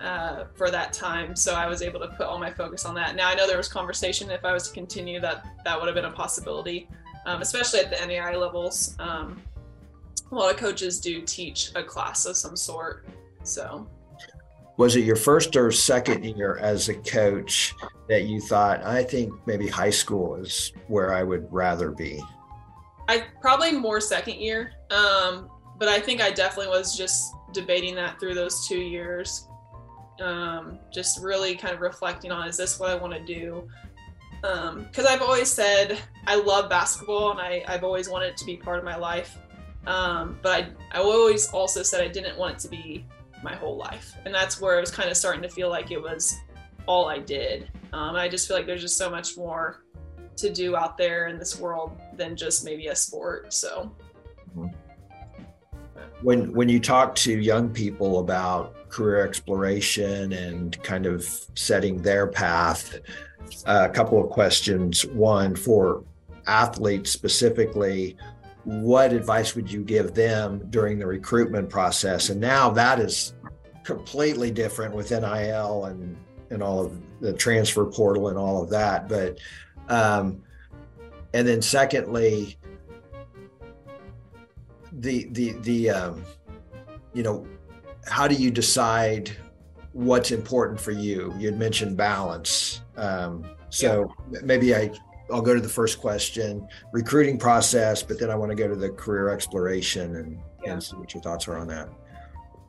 uh, 0.00 0.44
for 0.54 0.70
that 0.70 0.92
time, 0.92 1.34
so 1.34 1.54
I 1.54 1.66
was 1.66 1.82
able 1.82 2.00
to 2.00 2.08
put 2.08 2.26
all 2.26 2.38
my 2.38 2.50
focus 2.50 2.84
on 2.84 2.94
that. 2.94 3.16
Now 3.16 3.28
I 3.28 3.34
know 3.34 3.46
there 3.46 3.56
was 3.56 3.68
conversation 3.68 4.30
if 4.30 4.44
I 4.44 4.52
was 4.52 4.68
to 4.68 4.74
continue 4.74 5.20
that 5.20 5.46
that 5.64 5.78
would 5.78 5.86
have 5.86 5.94
been 5.94 6.04
a 6.04 6.12
possibility, 6.12 6.88
um, 7.26 7.42
especially 7.42 7.80
at 7.80 7.90
the 7.90 7.96
NAIA 7.96 8.40
levels. 8.40 8.96
Um, 8.98 9.42
a 10.32 10.34
lot 10.34 10.52
of 10.52 10.58
coaches 10.58 10.98
do 10.98 11.20
teach 11.20 11.70
a 11.74 11.82
class 11.82 12.24
of 12.24 12.36
some 12.36 12.56
sort, 12.56 13.06
so. 13.42 13.86
Was 14.78 14.96
it 14.96 15.04
your 15.04 15.16
first 15.16 15.54
or 15.56 15.70
second 15.70 16.24
year 16.24 16.58
as 16.58 16.88
a 16.88 16.94
coach 16.94 17.74
that 18.08 18.24
you 18.24 18.40
thought 18.40 18.82
i 18.84 19.02
think 19.02 19.32
maybe 19.46 19.66
high 19.66 19.90
school 19.90 20.36
is 20.36 20.72
where 20.88 21.12
i 21.12 21.22
would 21.22 21.46
rather 21.52 21.90
be 21.90 22.22
i 23.08 23.24
probably 23.40 23.72
more 23.72 24.00
second 24.00 24.36
year 24.36 24.72
um, 24.90 25.50
but 25.78 25.88
i 25.88 25.98
think 25.98 26.20
i 26.20 26.30
definitely 26.30 26.68
was 26.68 26.96
just 26.96 27.34
debating 27.52 27.94
that 27.94 28.20
through 28.20 28.34
those 28.34 28.66
two 28.68 28.78
years. 28.78 29.48
Um, 30.20 30.78
just 30.92 31.22
really 31.22 31.56
kind 31.56 31.74
of 31.74 31.80
reflecting 31.80 32.32
on 32.32 32.48
is 32.48 32.56
this 32.56 32.80
what 32.80 32.88
i 32.88 32.94
want 32.94 33.12
to 33.12 33.22
do 33.22 33.68
because 34.88 35.06
um, 35.06 35.12
i've 35.12 35.22
always 35.22 35.50
said 35.50 35.98
i 36.26 36.36
love 36.36 36.68
basketball 36.70 37.32
and 37.32 37.40
I, 37.40 37.64
i've 37.68 37.84
always 37.84 38.08
wanted 38.08 38.28
it 38.28 38.36
to 38.38 38.44
be 38.44 38.56
part 38.56 38.78
of 38.78 38.84
my 38.84 38.96
life 38.96 39.38
um, 39.86 40.38
but 40.42 40.64
I, 40.92 40.98
I 40.98 41.02
always 41.02 41.48
also 41.50 41.82
said 41.82 42.00
i 42.00 42.08
didn't 42.08 42.36
want 42.38 42.54
it 42.54 42.58
to 42.60 42.68
be 42.68 43.06
my 43.42 43.54
whole 43.54 43.76
life. 43.76 44.14
And 44.24 44.34
that's 44.34 44.60
where 44.60 44.76
it 44.76 44.80
was 44.80 44.90
kind 44.90 45.10
of 45.10 45.16
starting 45.16 45.42
to 45.42 45.48
feel 45.48 45.70
like 45.70 45.90
it 45.90 46.00
was 46.00 46.36
all 46.86 47.08
I 47.08 47.18
did. 47.18 47.70
Um, 47.92 48.16
I 48.16 48.28
just 48.28 48.48
feel 48.48 48.56
like 48.56 48.66
there's 48.66 48.82
just 48.82 48.96
so 48.96 49.10
much 49.10 49.36
more 49.36 49.84
to 50.36 50.52
do 50.52 50.76
out 50.76 50.98
there 50.98 51.28
in 51.28 51.38
this 51.38 51.58
world 51.58 51.98
than 52.14 52.36
just 52.36 52.64
maybe 52.64 52.88
a 52.88 52.96
sport. 52.96 53.52
So. 53.52 53.94
When 56.22 56.52
when 56.52 56.68
you 56.68 56.80
talk 56.80 57.14
to 57.16 57.38
young 57.38 57.68
people 57.68 58.20
about 58.20 58.88
career 58.88 59.24
exploration 59.26 60.32
and 60.32 60.82
kind 60.82 61.04
of 61.04 61.24
setting 61.54 62.00
their 62.00 62.26
path, 62.26 62.98
a 63.66 63.88
couple 63.88 64.22
of 64.22 64.30
questions. 64.30 65.06
One 65.06 65.54
for 65.54 66.04
athletes 66.46 67.10
specifically, 67.10 68.16
what 68.64 69.12
advice 69.12 69.54
would 69.54 69.70
you 69.70 69.82
give 69.82 70.14
them 70.14 70.66
during 70.70 70.98
the 70.98 71.06
recruitment 71.06 71.70
process? 71.70 72.30
And 72.30 72.40
now 72.40 72.70
that 72.70 72.98
is 72.98 73.34
completely 73.84 74.50
different 74.50 74.94
with 74.94 75.10
NIL 75.10 75.84
and 75.86 76.16
and 76.50 76.62
all 76.62 76.84
of 76.84 77.00
the 77.20 77.32
transfer 77.32 77.84
portal 77.84 78.28
and 78.28 78.38
all 78.38 78.62
of 78.62 78.70
that. 78.70 79.08
But 79.08 79.38
um, 79.88 80.42
and 81.32 81.46
then 81.46 81.62
secondly, 81.62 82.58
the 84.92 85.28
the 85.32 85.52
the 85.60 85.90
um, 85.90 86.24
you 87.12 87.22
know 87.22 87.46
how 88.06 88.26
do 88.28 88.34
you 88.34 88.50
decide 88.50 89.36
what's 89.96 90.30
important 90.30 90.78
for 90.78 90.92
you? 90.92 91.32
You 91.38 91.46
had 91.46 91.58
mentioned 91.58 91.96
balance. 91.96 92.82
Um, 92.98 93.46
so 93.70 94.12
yeah. 94.30 94.40
maybe 94.44 94.74
I 94.74 94.92
I'll 95.32 95.42
go 95.42 95.54
to 95.54 95.60
the 95.60 95.68
first 95.68 96.00
question, 96.00 96.68
recruiting 96.92 97.38
process, 97.38 98.02
but 98.02 98.20
then 98.20 98.30
I 98.30 98.36
want 98.36 98.50
to 98.50 98.54
go 98.54 98.68
to 98.68 98.76
the 98.76 98.90
career 98.90 99.30
exploration 99.30 100.16
and, 100.16 100.38
yeah. 100.62 100.74
and 100.74 100.82
see 100.82 100.96
what 100.96 101.12
your 101.14 101.22
thoughts 101.22 101.48
are 101.48 101.56
on 101.56 101.66
that. 101.68 101.88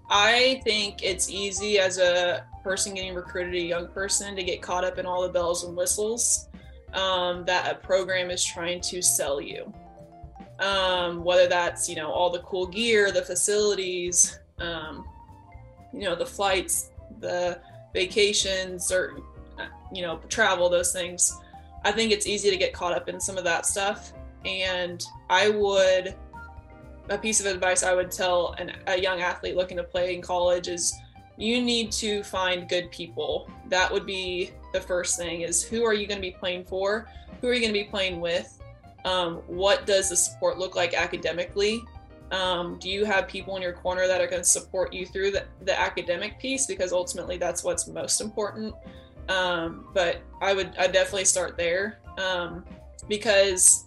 I 0.09 0.61
think 0.63 1.03
it's 1.03 1.29
easy 1.29 1.77
as 1.77 1.99
a 1.99 2.45
person 2.63 2.95
getting 2.95 3.13
recruited, 3.13 3.53
a 3.55 3.59
young 3.59 3.89
person, 3.89 4.35
to 4.35 4.43
get 4.43 4.61
caught 4.61 4.83
up 4.83 4.97
in 4.97 5.05
all 5.05 5.21
the 5.21 5.29
bells 5.29 5.65
and 5.65 5.75
whistles 5.75 6.47
um, 6.93 7.45
that 7.45 7.69
a 7.69 7.75
program 7.75 8.31
is 8.31 8.43
trying 8.43 8.81
to 8.81 9.01
sell 9.01 9.39
you. 9.41 9.71
Um, 10.59 11.23
whether 11.23 11.47
that's 11.47 11.87
you 11.87 11.95
know 11.95 12.09
all 12.09 12.31
the 12.31 12.39
cool 12.39 12.65
gear, 12.65 13.11
the 13.11 13.21
facilities, 13.21 14.39
um, 14.57 15.05
you 15.93 16.05
know 16.05 16.15
the 16.15 16.25
flights, 16.25 16.89
the 17.19 17.59
vacations, 17.93 18.91
or 18.91 19.19
you 19.91 20.01
know 20.01 20.19
travel, 20.29 20.69
those 20.69 20.91
things. 20.91 21.35
I 21.83 21.91
think 21.91 22.11
it's 22.11 22.27
easy 22.27 22.49
to 22.49 22.57
get 22.57 22.73
caught 22.73 22.93
up 22.93 23.07
in 23.07 23.19
some 23.19 23.37
of 23.37 23.43
that 23.45 23.65
stuff. 23.65 24.13
And 24.45 25.03
I 25.29 25.49
would, 25.49 26.15
a 27.09 27.17
piece 27.17 27.39
of 27.39 27.45
advice 27.45 27.83
I 27.83 27.93
would 27.93 28.11
tell 28.11 28.55
an, 28.57 28.73
a 28.87 28.99
young 28.99 29.21
athlete 29.21 29.55
looking 29.55 29.77
to 29.77 29.83
play 29.83 30.15
in 30.15 30.21
college 30.21 30.67
is 30.67 30.93
you 31.37 31.61
need 31.61 31.91
to 31.93 32.23
find 32.23 32.67
good 32.67 32.91
people. 32.91 33.49
That 33.67 33.91
would 33.91 34.05
be 34.05 34.51
the 34.73 34.81
first 34.81 35.17
thing 35.17 35.41
is 35.41 35.63
who 35.63 35.83
are 35.85 35.93
you 35.93 36.07
going 36.07 36.17
to 36.17 36.21
be 36.21 36.31
playing 36.31 36.65
for? 36.65 37.07
Who 37.41 37.47
are 37.47 37.53
you 37.53 37.61
going 37.61 37.73
to 37.73 37.79
be 37.79 37.85
playing 37.85 38.19
with? 38.19 38.59
Um, 39.05 39.35
what 39.47 39.85
does 39.85 40.09
the 40.09 40.17
support 40.17 40.57
look 40.57 40.75
like 40.75 40.93
academically? 40.93 41.81
Um, 42.31 42.77
do 42.79 42.89
you 42.89 43.05
have 43.05 43.27
people 43.27 43.55
in 43.55 43.61
your 43.61 43.73
corner 43.73 44.07
that 44.07 44.19
are 44.19 44.27
going 44.27 44.41
to 44.41 44.47
support 44.47 44.93
you 44.93 45.05
through 45.05 45.31
the, 45.31 45.45
the 45.61 45.79
academic 45.79 46.39
piece? 46.39 46.65
Because 46.65 46.91
ultimately 46.91 47.37
that's 47.37 47.63
what's 47.63 47.87
most 47.87 48.19
important. 48.19 48.73
Um, 49.29 49.87
but 49.93 50.21
I 50.41 50.53
would 50.53 50.73
I 50.77 50.87
definitely 50.87 51.25
start 51.25 51.57
there 51.57 51.99
um, 52.17 52.63
because 53.07 53.85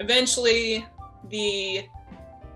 eventually 0.00 0.86
the 1.30 1.86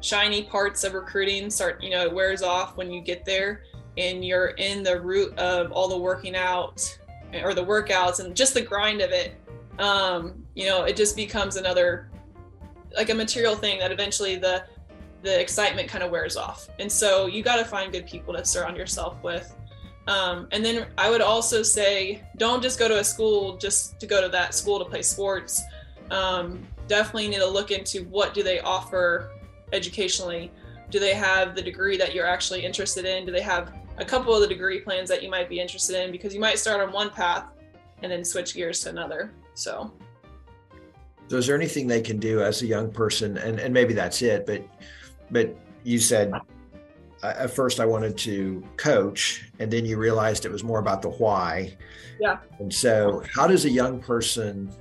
shiny 0.01 0.45
parts 0.45 0.85
of 0.85 0.95
recruiting 0.95 1.51
start 1.51 1.83
you 1.83 1.91
know 1.91 2.05
it 2.05 2.13
wears 2.13 2.43
off 2.43 2.77
when 2.77 2.91
you 2.91 3.01
get 3.01 3.25
there 3.25 3.63
and 3.97 4.25
you're 4.25 4.49
in 4.59 4.83
the 4.85 5.01
root 5.01 5.37
of 5.39 5.73
all 5.73 5.89
the 5.89 5.97
working 5.97 6.37
out 6.37 6.99
or 7.43 7.53
the 7.53 7.65
workouts 7.65 8.21
and 8.21 8.37
just 8.37 8.55
the 8.55 8.61
grind 8.61 9.01
of 9.01 9.11
it 9.11 9.35
um, 9.79 10.45
you 10.55 10.67
know 10.67 10.85
it 10.85 10.97
just 10.97 11.17
becomes 11.17 11.57
another 11.57 12.11
like 12.97 13.11
a 13.11 13.15
material 13.15 13.57
thing 13.57 13.79
that 13.79 13.91
eventually 13.91 14.37
the 14.37 14.65
the 15.23 15.41
excitement 15.41 15.89
kind 15.89 16.05
of 16.05 16.11
wears 16.11 16.37
off 16.37 16.69
and 16.79 16.91
so 16.91 17.27
you 17.27 17.43
got 17.43 17.57
to 17.57 17.65
find 17.65 17.93
good 17.93 18.07
people 18.07 18.33
to 18.35 18.45
surround 18.45 18.77
yourself 18.77 19.23
with 19.23 19.55
Um, 20.09 20.49
and 20.53 20.65
then 20.65 20.87
I 20.97 21.11
would 21.11 21.21
also 21.21 21.63
say, 21.63 22.23
don't 22.39 22.63
just 22.63 22.79
go 22.79 22.89
to 22.89 22.99
a 22.99 23.05
school 23.05 23.59
just 23.59 24.01
to 24.01 24.07
go 24.07 24.23
to 24.23 24.29
that 24.31 24.55
school 24.55 24.79
to 24.79 24.87
play 24.87 25.03
sports. 25.03 25.63
Um, 26.11 26.67
definitely 26.87 27.29
need 27.29 27.41
to 27.41 27.47
look 27.47 27.71
into 27.71 28.05
what 28.05 28.33
do 28.33 28.43
they 28.43 28.61
offer 28.61 29.33
educationally. 29.75 30.51
Do 30.89 30.99
they 30.99 31.13
have 31.13 31.55
the 31.55 31.61
degree 31.61 31.99
that 31.99 32.15
you're 32.15 32.27
actually 32.27 32.65
interested 32.65 33.05
in? 33.05 33.27
Do 33.27 33.33
they 33.33 33.43
have 33.43 33.75
a 33.99 34.05
couple 34.05 34.35
of 34.35 34.41
the 34.41 34.47
degree 34.47 34.81
plans 34.81 35.11
that 35.11 35.23
you 35.23 35.29
might 35.29 35.51
be 35.51 35.61
interested 35.61 36.03
in? 36.03 36.11
Because 36.11 36.33
you 36.33 36.41
might 36.41 36.59
start 36.59 36.81
on 36.81 36.91
one 36.91 37.11
path 37.11 37.45
and 38.03 38.11
then 38.11 38.25
switch 38.25 38.55
gears 38.55 38.81
to 38.85 38.89
another. 38.89 39.31
So, 39.53 39.93
so 41.29 41.37
is 41.37 41.47
there 41.47 41.57
anything 41.57 41.87
they 41.87 42.01
can 42.01 42.19
do 42.19 42.41
as 42.43 42.63
a 42.63 42.67
young 42.67 42.91
person? 42.91 43.37
And 43.37 43.61
and 43.61 43.75
maybe 43.75 43.93
that's 43.93 44.23
it, 44.23 44.47
but 44.47 44.65
but 45.31 45.57
you 45.85 45.99
said 45.99 46.33
at 47.23 47.51
first 47.51 47.81
I 47.81 47.87
wanted 47.87 48.17
to 48.19 48.63
coach, 48.77 49.51
and 49.59 49.71
then 49.71 49.85
you 49.85 49.97
realized 49.97 50.45
it 50.45 50.53
was 50.53 50.65
more 50.65 50.79
about 50.79 51.03
the 51.03 51.11
why. 51.11 51.77
Yeah. 52.21 52.39
And 52.59 52.73
so, 52.73 53.23
how 53.35 53.47
does 53.47 53.65
a 53.65 53.71
young 53.71 54.01
person 54.01 54.73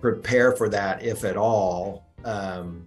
prepare 0.00 0.52
for 0.52 0.68
that, 0.70 1.02
if 1.02 1.24
at 1.24 1.36
all? 1.36 2.06
Um, 2.24 2.86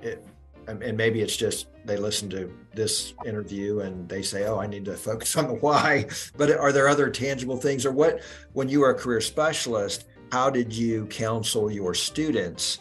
it, 0.00 0.24
and 0.68 0.96
maybe 0.96 1.20
it's 1.20 1.36
just 1.36 1.68
they 1.84 1.96
listen 1.96 2.28
to 2.30 2.52
this 2.74 3.14
interview 3.24 3.80
and 3.80 4.08
they 4.08 4.22
say, 4.22 4.46
"Oh, 4.46 4.58
I 4.58 4.66
need 4.66 4.84
to 4.86 4.96
focus 4.96 5.36
on 5.36 5.46
the 5.46 5.54
why." 5.54 6.06
But 6.36 6.50
are 6.50 6.72
there 6.72 6.88
other 6.88 7.08
tangible 7.10 7.56
things, 7.56 7.86
or 7.86 7.92
what? 7.92 8.20
When 8.52 8.68
you 8.68 8.80
were 8.80 8.90
a 8.90 8.94
career 8.94 9.20
specialist, 9.20 10.06
how 10.32 10.50
did 10.50 10.72
you 10.72 11.06
counsel 11.06 11.70
your 11.70 11.94
students 11.94 12.78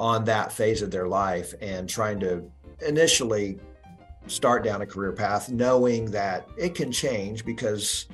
on 0.00 0.24
that 0.24 0.52
phase 0.52 0.82
of 0.82 0.90
their 0.90 1.08
life 1.08 1.54
and 1.60 1.88
trying 1.88 2.20
to 2.20 2.50
initially 2.86 3.58
start 4.26 4.64
down 4.64 4.82
a 4.82 4.86
career 4.86 5.12
path, 5.12 5.50
knowing 5.50 6.10
that 6.10 6.48
it 6.56 6.74
can 6.74 6.90
change 6.90 7.44
because 7.44 8.06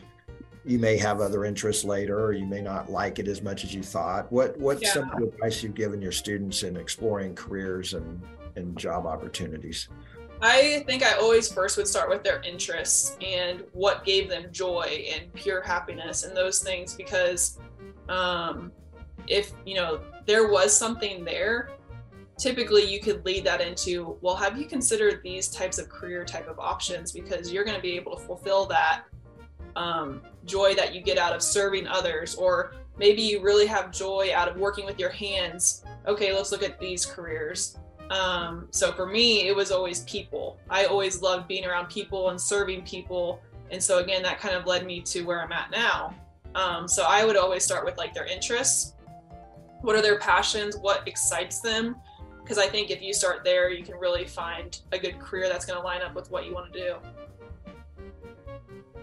you 0.64 0.78
may 0.78 0.96
have 0.96 1.20
other 1.20 1.44
interests 1.44 1.84
later 1.84 2.20
or 2.20 2.32
you 2.32 2.46
may 2.46 2.60
not 2.60 2.90
like 2.90 3.18
it 3.18 3.26
as 3.26 3.42
much 3.42 3.64
as 3.64 3.74
you 3.74 3.82
thought. 3.82 4.30
What 4.30 4.56
what's 4.58 4.82
yeah. 4.82 4.92
some 4.92 5.10
of 5.10 5.18
the 5.18 5.28
advice 5.28 5.62
you've 5.62 5.74
given 5.74 6.00
your 6.00 6.12
students 6.12 6.62
in 6.62 6.76
exploring 6.76 7.34
careers 7.34 7.94
and, 7.94 8.22
and 8.56 8.76
job 8.78 9.06
opportunities? 9.06 9.88
I 10.40 10.82
think 10.86 11.04
I 11.04 11.12
always 11.14 11.52
first 11.52 11.76
would 11.76 11.86
start 11.86 12.08
with 12.08 12.24
their 12.24 12.40
interests 12.42 13.16
and 13.24 13.62
what 13.72 14.04
gave 14.04 14.28
them 14.28 14.46
joy 14.50 15.06
and 15.14 15.32
pure 15.34 15.62
happiness 15.62 16.24
and 16.24 16.36
those 16.36 16.60
things 16.60 16.94
because 16.94 17.58
um, 18.08 18.72
if 19.28 19.52
you 19.64 19.74
know 19.74 20.00
there 20.26 20.48
was 20.48 20.76
something 20.76 21.24
there 21.24 21.70
typically 22.42 22.82
you 22.82 22.98
could 22.98 23.24
lead 23.24 23.44
that 23.44 23.60
into 23.60 24.18
well 24.20 24.34
have 24.34 24.58
you 24.58 24.66
considered 24.66 25.20
these 25.22 25.46
types 25.46 25.78
of 25.78 25.88
career 25.88 26.24
type 26.24 26.48
of 26.48 26.58
options? 26.58 27.12
Because 27.12 27.52
you're 27.52 27.64
going 27.64 27.76
to 27.76 27.82
be 27.82 27.92
able 27.92 28.16
to 28.16 28.22
fulfill 28.24 28.66
that 28.66 29.04
um, 29.76 30.22
joy 30.44 30.74
that 30.74 30.92
you 30.92 31.00
get 31.00 31.18
out 31.18 31.34
of 31.34 31.40
serving 31.40 31.86
others 31.86 32.34
or 32.34 32.74
maybe 32.98 33.22
you 33.22 33.40
really 33.40 33.66
have 33.66 33.92
joy 33.92 34.32
out 34.34 34.48
of 34.48 34.56
working 34.56 34.84
with 34.84 34.98
your 34.98 35.10
hands. 35.10 35.84
Okay 36.08 36.32
let's 36.34 36.50
look 36.50 36.64
at 36.64 36.80
these 36.80 37.06
careers. 37.06 37.78
Um, 38.10 38.66
so 38.72 38.90
for 38.90 39.06
me 39.06 39.46
it 39.46 39.54
was 39.54 39.70
always 39.70 40.00
people. 40.00 40.58
I 40.68 40.86
always 40.86 41.22
loved 41.22 41.46
being 41.46 41.64
around 41.64 41.90
people 41.90 42.30
and 42.30 42.40
serving 42.40 42.82
people. 42.82 43.40
And 43.70 43.80
so 43.80 43.98
again 43.98 44.20
that 44.24 44.40
kind 44.40 44.56
of 44.56 44.66
led 44.66 44.84
me 44.84 45.00
to 45.02 45.22
where 45.22 45.40
i'm 45.40 45.52
at 45.52 45.70
now. 45.70 46.12
Um, 46.56 46.88
so 46.88 47.04
i 47.08 47.24
would 47.24 47.36
always 47.36 47.62
start 47.62 47.84
with 47.84 47.96
like 47.98 48.12
their 48.12 48.26
interests. 48.26 48.94
What 49.82 49.94
are 49.94 50.02
their 50.02 50.18
passions? 50.18 50.76
What 50.76 51.06
excites 51.06 51.60
them 51.60 51.96
because 52.42 52.58
I 52.58 52.66
think 52.66 52.90
if 52.90 53.02
you 53.02 53.14
start 53.14 53.44
there, 53.44 53.70
you 53.70 53.84
can 53.84 53.96
really 53.96 54.24
find 54.24 54.78
a 54.92 54.98
good 54.98 55.18
career 55.18 55.48
that's 55.48 55.64
going 55.64 55.78
to 55.78 55.84
line 55.84 56.02
up 56.02 56.14
with 56.14 56.30
what 56.30 56.46
you 56.46 56.54
want 56.54 56.72
to 56.72 56.78
do. 56.78 56.94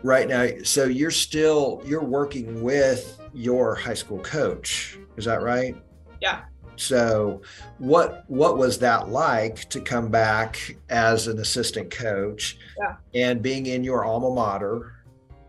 Right 0.04 0.28
now, 0.28 0.48
so 0.64 0.86
you're 0.86 1.12
still 1.12 1.82
you're 1.86 2.04
working 2.04 2.62
with 2.62 3.20
your 3.34 3.76
high 3.76 3.94
school 3.94 4.20
coach, 4.20 4.98
is 5.18 5.26
that 5.26 5.42
right? 5.42 5.76
Yeah. 6.22 6.42
So, 6.78 7.42
what 7.78 8.24
what 8.30 8.58
was 8.58 8.80
that 8.80 9.10
like 9.10 9.68
to 9.70 9.82
come 9.82 10.08
back 10.08 10.78
as 10.90 11.28
an 11.28 11.40
assistant 11.40 11.92
coach 11.92 12.58
yeah. 12.80 12.96
and 13.14 13.42
being 13.42 13.66
in 13.66 13.84
your 13.84 14.06
alma 14.06 14.34
mater? 14.34 14.94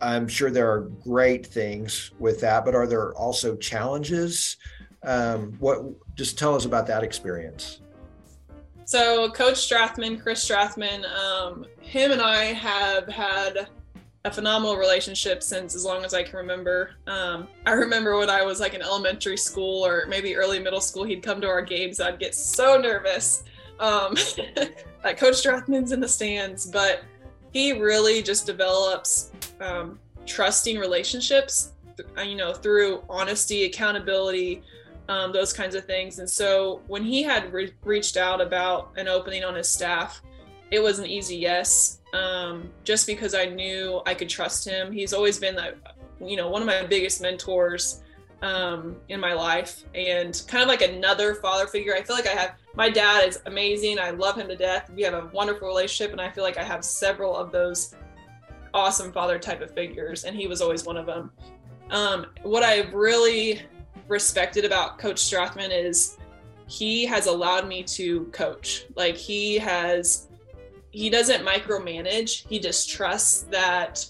I'm 0.01 0.27
sure 0.27 0.51
there 0.51 0.71
are 0.73 0.81
great 0.81 1.47
things 1.47 2.11
with 2.19 2.41
that, 2.41 2.65
but 2.65 2.75
are 2.75 2.87
there 2.87 3.15
also 3.15 3.55
challenges? 3.57 4.57
Um, 5.05 5.57
what 5.61 5.85
just 6.17 6.37
tell 6.37 6.57
us 6.57 6.65
about 6.65 6.89
that 6.89 7.05
experience. 7.05 7.80
So, 8.91 9.31
Coach 9.31 9.55
Strathman, 9.55 10.21
Chris 10.21 10.45
Strathman, 10.45 11.09
um, 11.09 11.65
him 11.81 12.11
and 12.11 12.21
I 12.21 12.47
have 12.47 13.07
had 13.07 13.69
a 14.25 14.33
phenomenal 14.33 14.77
relationship 14.77 15.45
since 15.45 15.77
as 15.77 15.85
long 15.85 16.05
as 16.05 16.13
I 16.13 16.25
can 16.25 16.37
remember. 16.39 16.91
Um, 17.07 17.47
I 17.67 17.71
remember 17.75 18.19
when 18.19 18.29
I 18.29 18.43
was 18.43 18.59
like 18.59 18.75
in 18.75 18.83
elementary 18.83 19.37
school 19.37 19.87
or 19.87 20.07
maybe 20.09 20.35
early 20.35 20.59
middle 20.59 20.81
school, 20.81 21.05
he'd 21.05 21.23
come 21.23 21.41
to 21.41 21.47
our 21.47 21.63
games. 21.63 22.01
I'd 22.01 22.19
get 22.19 22.35
so 22.35 22.81
nervous 22.81 23.45
um, 23.79 24.15
that 25.05 25.17
Coach 25.17 25.35
Strathman's 25.35 25.93
in 25.93 26.01
the 26.01 26.09
stands, 26.09 26.67
but 26.67 27.05
he 27.53 27.81
really 27.81 28.23
just 28.23 28.45
develops 28.45 29.31
um, 29.61 30.01
trusting 30.27 30.81
relationships, 30.81 31.75
you 32.27 32.35
know, 32.35 32.53
through 32.53 33.05
honesty, 33.09 33.67
accountability, 33.67 34.65
um, 35.11 35.33
those 35.33 35.53
kinds 35.53 35.75
of 35.75 35.85
things. 35.87 36.21
And 36.21 36.31
so 36.31 36.83
when 36.87 37.03
he 37.03 37.25
had 37.25 37.53
re- 37.53 37.75
reached 37.83 38.17
out 38.17 38.41
about 38.41 38.93
an 38.97 39.09
opening 39.09 39.43
on 39.43 39.57
his 39.57 39.69
staff, 39.69 40.23
it 40.71 40.81
was 40.81 41.01
an 41.01 41.07
easy 41.07 41.37
yes, 41.37 41.99
um, 42.15 42.71
just 42.85 43.09
because 43.09 43.35
I 43.35 43.47
knew 43.47 44.03
I 44.07 44.15
could 44.15 44.29
trust 44.29 44.65
him. 44.65 44.93
He's 44.93 45.13
always 45.13 45.37
been, 45.41 45.57
the, 45.57 45.75
you 46.25 46.37
know, 46.37 46.49
one 46.49 46.63
of 46.63 46.67
my 46.67 46.87
biggest 46.87 47.21
mentors 47.21 48.03
um, 48.41 48.97
in 49.09 49.19
my 49.19 49.33
life, 49.33 49.83
and 49.97 50.41
kind 50.47 50.63
of 50.63 50.69
like 50.69 50.81
another 50.81 51.35
father 51.35 51.67
figure. 51.67 51.93
I 51.95 52.03
feel 52.03 52.15
like 52.15 52.29
I 52.29 52.37
have 52.41 52.55
my 52.75 52.89
dad 52.89 53.27
is 53.27 53.41
amazing. 53.47 53.99
I 53.99 54.11
love 54.11 54.37
him 54.37 54.47
to 54.47 54.57
death. 54.57 54.91
We 54.95 55.03
have 55.03 55.15
a 55.15 55.29
wonderful 55.33 55.67
relationship, 55.67 56.13
and 56.13 56.21
I 56.21 56.31
feel 56.31 56.45
like 56.45 56.57
I 56.57 56.63
have 56.63 56.85
several 56.85 57.37
of 57.37 57.51
those 57.51 57.97
awesome 58.73 59.13
father 59.13 59.41
type 59.41 59.61
of 59.61 59.75
figures, 59.75 60.25
and 60.25 60.37
he 60.37 60.47
was 60.47 60.63
always 60.63 60.85
one 60.85 60.97
of 60.97 61.07
them. 61.07 61.33
Um, 61.91 62.27
what 62.43 62.63
I've 62.63 62.95
really 62.95 63.61
respected 64.11 64.65
about 64.65 64.99
Coach 64.99 65.17
Strathman 65.17 65.71
is 65.73 66.19
he 66.67 67.05
has 67.07 67.27
allowed 67.27 67.67
me 67.67 67.83
to 67.85 68.27
coach. 68.27 68.87
Like 68.97 69.17
he 69.17 69.57
has, 69.59 70.29
he 70.91 71.09
doesn't 71.09 71.45
micromanage. 71.45 72.47
He 72.47 72.59
just 72.59 72.91
trusts 72.91 73.43
that 73.51 74.05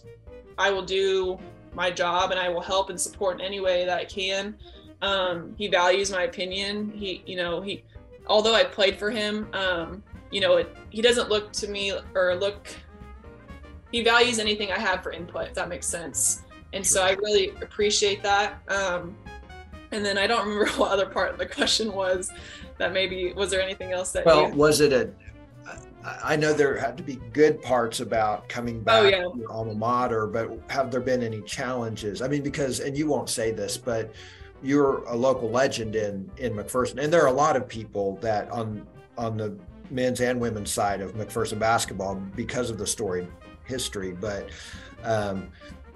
I 0.59 0.71
will 0.71 0.85
do 0.85 1.39
my 1.75 1.91
job 1.91 2.31
and 2.31 2.41
I 2.41 2.49
will 2.49 2.61
help 2.61 2.91
and 2.91 3.01
support 3.01 3.41
in 3.41 3.47
any 3.47 3.61
way 3.61 3.85
that 3.85 3.99
I 3.99 4.05
can. 4.05 4.57
Um, 5.03 5.55
he 5.57 5.69
values 5.69 6.11
my 6.11 6.25
opinion. 6.25 6.93
He, 6.95 7.23
you 7.27 7.37
know, 7.37 7.61
he, 7.63 7.85
although 8.27 8.55
I 8.55 8.65
played 8.65 8.99
for 8.99 9.11
him, 9.11 9.49
um, 9.53 10.03
you 10.31 10.41
know, 10.41 10.57
it, 10.57 10.77
he 10.91 11.01
doesn't 11.01 11.29
look 11.29 11.53
to 11.55 11.69
me 11.69 11.93
or 12.15 12.37
look, 12.37 12.69
he 13.91 14.03
values 14.03 14.39
anything 14.39 14.71
I 14.71 14.79
have 14.79 15.03
for 15.03 15.13
input, 15.13 15.49
if 15.49 15.55
that 15.55 15.69
makes 15.69 15.87
sense. 15.87 16.43
And 16.73 16.87
so 16.87 17.03
I 17.03 17.13
really 17.13 17.51
appreciate 17.63 18.23
that. 18.23 18.61
Um, 18.69 19.17
and 19.93 20.05
then 20.05 20.19
I 20.19 20.27
don't 20.27 20.47
remember 20.47 20.71
what 20.77 20.93
other 20.93 21.07
part 21.07 21.31
of 21.33 21.39
the 21.39 21.47
question 21.47 21.93
was. 21.93 22.31
That 22.79 22.93
maybe 22.93 23.33
was 23.35 23.51
there 23.51 23.61
anything 23.61 23.93
else 23.93 24.13
that? 24.13 24.25
Well, 24.25 24.49
you... 24.49 24.55
was 24.55 24.81
it 24.81 24.93
a? 24.93 25.11
I 26.03 26.35
know 26.35 26.55
there 26.55 26.79
had 26.79 26.97
to 26.97 27.03
be 27.03 27.17
good 27.33 27.61
parts 27.61 28.01
about 28.01 28.49
coming 28.49 28.79
oh, 28.79 28.85
back 28.85 29.03
oh, 29.03 29.09
yeah. 29.09 29.23
to 29.25 29.39
your 29.39 29.53
alma 29.53 29.75
mater, 29.75 30.27
but 30.27 30.51
have 30.69 30.91
there 30.91 31.01
been 31.01 31.23
any 31.23 31.43
challenges? 31.43 32.23
I 32.23 32.29
mean, 32.29 32.43
because 32.43 32.81
and 32.81 32.97
you 32.97 33.07
won't 33.07 33.29
say 33.29 33.51
this, 33.51 33.77
but 33.77 34.13
you're 34.63 35.05
a 35.05 35.15
local 35.15 35.51
legend 35.51 35.97
in 35.97 36.31
in 36.39 36.55
McPherson, 36.55 37.03
and 37.03 37.13
there 37.13 37.23
are 37.23 37.29
a 37.29 37.33
lot 37.33 37.57
of 37.57 37.69
people 37.69 38.17
that 38.23 38.51
on 38.51 38.87
on 39.19 39.37
the 39.37 39.57
men's 39.91 40.21
and 40.21 40.41
women's 40.41 40.71
side 40.71 41.01
of 41.01 41.15
McPherson 41.15 41.59
basketball 41.59 42.15
because 42.37 42.71
of 42.71 42.79
the 42.79 42.87
storied 42.87 43.29
history. 43.65 44.13
But 44.13 44.51
um, 45.03 45.49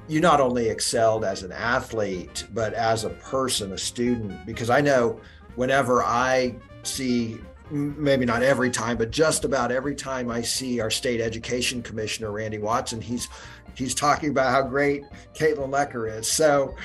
you 0.09 0.21
not 0.21 0.41
only 0.41 0.69
excelled 0.69 1.25
as 1.25 1.43
an 1.43 1.53
athlete, 1.53 2.47
but 2.53 2.75
as 2.75 3.05
a 3.05 3.11
person, 3.11 3.73
a 3.73 3.79
student, 3.79 4.45
because 4.47 4.71
I 4.71 4.81
know 4.81 5.21
whenever 5.57 6.03
I 6.03 6.57
see, 6.83 7.39
maybe 7.71 8.27
not 8.27 8.43
every 8.43 8.71
time, 8.71 8.97
but 8.97 9.11
just 9.11 9.45
about 9.45 9.73
every 9.73 9.95
time 9.95 10.31
I 10.31 10.43
see 10.43 10.81
our 10.81 10.91
state 10.91 11.21
education 11.21 11.83
commissioner, 11.83 12.31
Randy 12.31 12.59
Watson, 12.59 13.01
he's 13.01 13.29
he's 13.75 13.95
talking 13.95 14.31
about 14.31 14.51
how 14.53 14.63
great 14.63 15.03
Katelyn 15.35 15.71
Loecker 15.71 16.19
is. 16.19 16.31
So, 16.31 16.77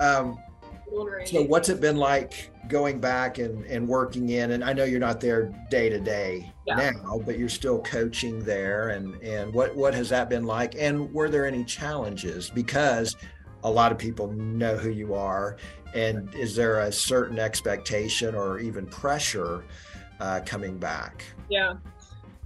um, 0.00 0.38
so 1.24 1.42
what's 1.42 1.68
it 1.68 1.80
been 1.80 1.96
like 1.96 2.50
going 2.68 3.00
back 3.00 3.38
and, 3.38 3.64
and 3.66 3.86
working 3.86 4.30
in? 4.30 4.52
And 4.52 4.64
i 4.64 4.72
know 4.72 4.84
you're 4.84 5.00
not 5.00 5.20
there 5.20 5.52
day 5.70 5.88
to 5.88 6.00
day 6.00 6.52
now 6.66 7.20
but 7.24 7.38
you're 7.38 7.48
still 7.48 7.80
coaching 7.82 8.40
there. 8.40 8.90
And 8.90 9.14
and 9.22 9.52
what 9.52 9.74
what 9.76 9.94
has 9.94 10.08
that 10.10 10.28
been 10.28 10.44
like? 10.44 10.74
And 10.76 11.12
were 11.12 11.28
there 11.28 11.46
any 11.46 11.64
challenges? 11.64 12.50
Because 12.50 13.16
a 13.64 13.70
lot 13.70 13.90
of 13.92 13.98
people 13.98 14.30
know 14.32 14.76
who 14.76 14.90
you 14.90 15.14
are. 15.14 15.56
And 15.94 16.32
is 16.34 16.54
there 16.54 16.80
a 16.80 16.92
certain 16.92 17.38
expectation 17.38 18.34
or 18.34 18.58
even 18.58 18.86
pressure 18.86 19.64
uh, 20.20 20.40
coming 20.44 20.76
back? 20.78 21.24
Yeah. 21.48 21.74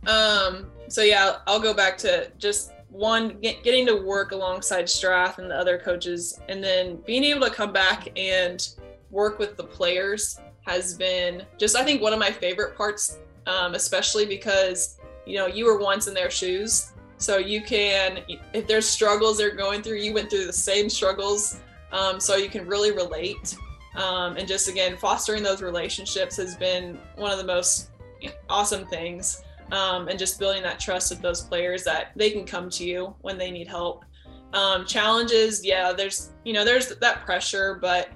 Um 0.06 0.70
so 0.90 1.02
yeah 1.02 1.36
i'll 1.46 1.60
go 1.60 1.72
back 1.72 1.96
to 1.96 2.30
just 2.38 2.72
one 2.90 3.38
get, 3.40 3.62
getting 3.62 3.87
to 3.87 3.96
work 3.96 4.33
alongside 4.33 4.88
Strath 4.88 5.38
and 5.38 5.50
the 5.50 5.55
other 5.55 5.79
coaches, 5.79 6.40
and 6.48 6.62
then 6.62 6.96
being 7.07 7.24
able 7.24 7.46
to 7.46 7.53
come 7.53 7.72
back 7.72 8.09
and 8.16 8.68
work 9.11 9.38
with 9.38 9.57
the 9.57 9.64
players 9.64 10.38
has 10.66 10.94
been 10.94 11.44
just 11.59 11.76
I 11.76 11.85
think 11.85 12.03
one 12.03 12.12
of 12.12 12.18
my 12.18 12.31
favorite 12.31 12.76
parts, 12.76 13.18
um, 13.46 13.74
especially 13.74 14.26
because 14.26 14.98
you 15.26 15.37
know 15.37 15.46
you 15.46 15.64
were 15.64 15.79
once 15.79 16.07
in 16.09 16.14
their 16.14 16.31
shoes, 16.31 16.92
so 17.18 17.38
you 17.38 17.62
can 17.62 18.20
if 18.53 18.66
there's 18.66 18.88
struggles 18.88 19.38
they're 19.38 19.55
going 19.55 19.83
through, 19.83 19.98
you 19.98 20.12
went 20.12 20.31
through 20.31 20.46
the 20.46 20.53
same 20.53 20.90
struggles, 20.90 21.61
um, 21.92 22.18
so 22.20 22.37
you 22.37 22.48
can 22.48 22.66
really 22.66 22.92
relate. 22.92 23.57
Um, 23.96 24.37
and 24.37 24.46
just 24.46 24.68
again, 24.68 24.96
fostering 24.96 25.42
those 25.42 25.62
relationships 25.62 26.37
has 26.37 26.57
been 26.57 26.98
one 27.16 27.33
of 27.33 27.38
the 27.38 27.44
most 27.44 27.90
awesome 28.48 28.87
things 28.87 29.42
um, 29.72 30.09
and 30.09 30.18
just 30.18 30.38
building 30.38 30.62
that 30.62 30.80
trust 30.80 31.11
with 31.11 31.20
those 31.20 31.42
players 31.42 31.85
that 31.85 32.12
they 32.16 32.30
can 32.30 32.44
come 32.44 32.70
to 32.70 32.85
you 32.85 33.14
when 33.20 33.38
they 33.38 33.50
need 33.50 33.68
help. 33.68 34.04
Um, 34.52 34.85
challenges, 34.85 35.64
yeah, 35.64 35.92
there's 35.92 36.30
you 36.44 36.52
know 36.52 36.64
there's 36.64 36.88
that 36.96 37.24
pressure, 37.24 37.78
but 37.80 38.09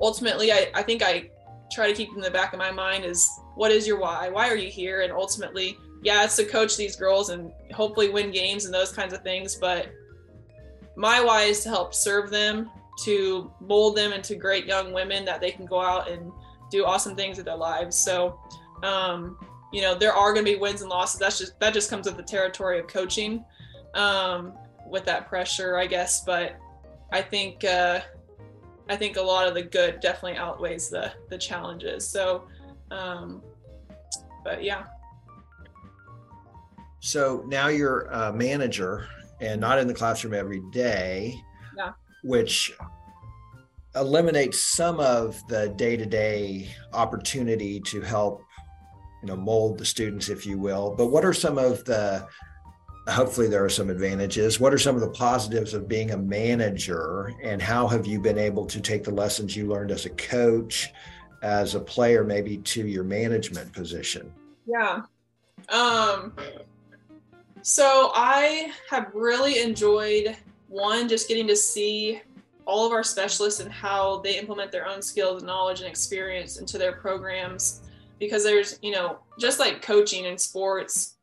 ultimately, 0.00 0.52
I, 0.52 0.70
I 0.74 0.82
think 0.82 1.02
I 1.02 1.30
try 1.70 1.88
to 1.88 1.94
keep 1.94 2.10
in 2.14 2.20
the 2.20 2.30
back 2.30 2.52
of 2.52 2.58
my 2.58 2.70
mind 2.70 3.04
is 3.04 3.28
what 3.54 3.70
is 3.70 3.86
your 3.86 3.98
why? 3.98 4.28
Why 4.28 4.48
are 4.48 4.56
you 4.56 4.70
here? 4.70 5.02
And 5.02 5.12
ultimately, 5.12 5.76
yeah, 6.02 6.24
it's 6.24 6.36
to 6.36 6.44
coach 6.44 6.76
these 6.76 6.96
girls 6.96 7.30
and 7.30 7.52
hopefully 7.72 8.08
win 8.08 8.30
games 8.30 8.64
and 8.64 8.74
those 8.74 8.92
kinds 8.92 9.12
of 9.12 9.22
things. 9.22 9.56
But 9.56 9.88
my 10.96 11.22
why 11.22 11.42
is 11.42 11.62
to 11.62 11.68
help 11.68 11.94
serve 11.94 12.30
them, 12.30 12.70
to 13.04 13.52
mold 13.60 13.96
them 13.96 14.12
into 14.12 14.34
great 14.34 14.66
young 14.66 14.92
women 14.92 15.24
that 15.24 15.40
they 15.40 15.50
can 15.50 15.66
go 15.66 15.80
out 15.80 16.10
and 16.10 16.30
do 16.70 16.84
awesome 16.84 17.14
things 17.14 17.36
with 17.36 17.46
their 17.46 17.56
lives. 17.56 17.96
So 17.96 18.38
um, 18.82 19.38
you 19.72 19.80
know 19.82 19.94
there 19.94 20.12
are 20.12 20.32
going 20.32 20.44
to 20.44 20.52
be 20.52 20.58
wins 20.58 20.82
and 20.82 20.90
losses. 20.90 21.18
That's 21.18 21.38
just 21.38 21.58
that 21.60 21.74
just 21.74 21.90
comes 21.90 22.06
with 22.06 22.16
the 22.16 22.22
territory 22.22 22.78
of 22.78 22.86
coaching 22.86 23.44
um, 23.94 24.52
with 24.86 25.04
that 25.04 25.28
pressure 25.28 25.76
i 25.76 25.86
guess. 25.86 26.24
But 26.24 26.56
i 27.12 27.22
think 27.22 27.64
uh, 27.64 28.00
i 28.88 28.96
think 28.96 29.16
a 29.16 29.22
lot 29.22 29.48
of 29.48 29.54
the 29.54 29.62
good 29.62 30.00
definitely 30.00 30.38
outweighs 30.38 30.88
the 30.88 31.12
the 31.30 31.38
challenges. 31.38 32.06
So 32.06 32.46
um, 32.90 33.42
but 34.44 34.62
yeah. 34.62 34.84
So 37.00 37.42
now 37.48 37.68
you're 37.68 38.02
a 38.02 38.32
manager 38.32 39.08
and 39.40 39.60
not 39.60 39.78
in 39.78 39.88
the 39.88 39.94
classroom 39.94 40.34
every 40.34 40.60
day 40.70 41.42
yeah. 41.76 41.92
which 42.22 42.72
eliminates 43.94 44.64
some 44.64 45.00
of 45.00 45.40
the 45.48 45.68
day-to-day 45.70 46.68
opportunity 46.92 47.80
to 47.80 48.00
help 48.00 48.42
you 49.22 49.28
know 49.28 49.36
mold 49.36 49.78
the 49.78 49.84
students 49.84 50.28
if 50.28 50.44
you 50.46 50.58
will. 50.58 50.94
But 50.96 51.06
what 51.06 51.24
are 51.24 51.32
some 51.32 51.58
of 51.58 51.84
the 51.84 52.26
hopefully 53.08 53.48
there 53.48 53.64
are 53.64 53.68
some 53.68 53.90
advantages. 53.90 54.60
What 54.60 54.72
are 54.72 54.78
some 54.78 54.94
of 54.94 55.00
the 55.00 55.10
positives 55.10 55.74
of 55.74 55.88
being 55.88 56.12
a 56.12 56.16
manager 56.16 57.32
and 57.42 57.60
how 57.60 57.88
have 57.88 58.06
you 58.06 58.20
been 58.20 58.38
able 58.38 58.64
to 58.66 58.80
take 58.80 59.02
the 59.02 59.10
lessons 59.10 59.56
you 59.56 59.66
learned 59.66 59.90
as 59.90 60.06
a 60.06 60.10
coach 60.10 60.90
as 61.42 61.74
a 61.74 61.80
player 61.80 62.22
maybe 62.22 62.58
to 62.58 62.86
your 62.86 63.02
management 63.02 63.72
position? 63.72 64.32
Yeah. 64.66 65.02
Um 65.68 66.32
so 67.62 68.10
i 68.14 68.72
have 68.90 69.10
really 69.14 69.60
enjoyed 69.62 70.36
one 70.68 71.08
just 71.08 71.28
getting 71.28 71.46
to 71.46 71.56
see 71.56 72.20
all 72.64 72.86
of 72.86 72.92
our 72.92 73.04
specialists 73.04 73.60
and 73.60 73.70
how 73.70 74.18
they 74.18 74.38
implement 74.38 74.72
their 74.72 74.86
own 74.86 75.00
skills 75.00 75.42
knowledge 75.42 75.80
and 75.80 75.88
experience 75.88 76.58
into 76.58 76.76
their 76.76 76.92
programs 76.92 77.80
because 78.22 78.44
there's 78.44 78.78
you 78.82 78.92
know 78.92 79.18
just 79.40 79.58
like 79.58 79.82
coaching 79.82 80.26
in 80.26 80.38
sports 80.38 81.16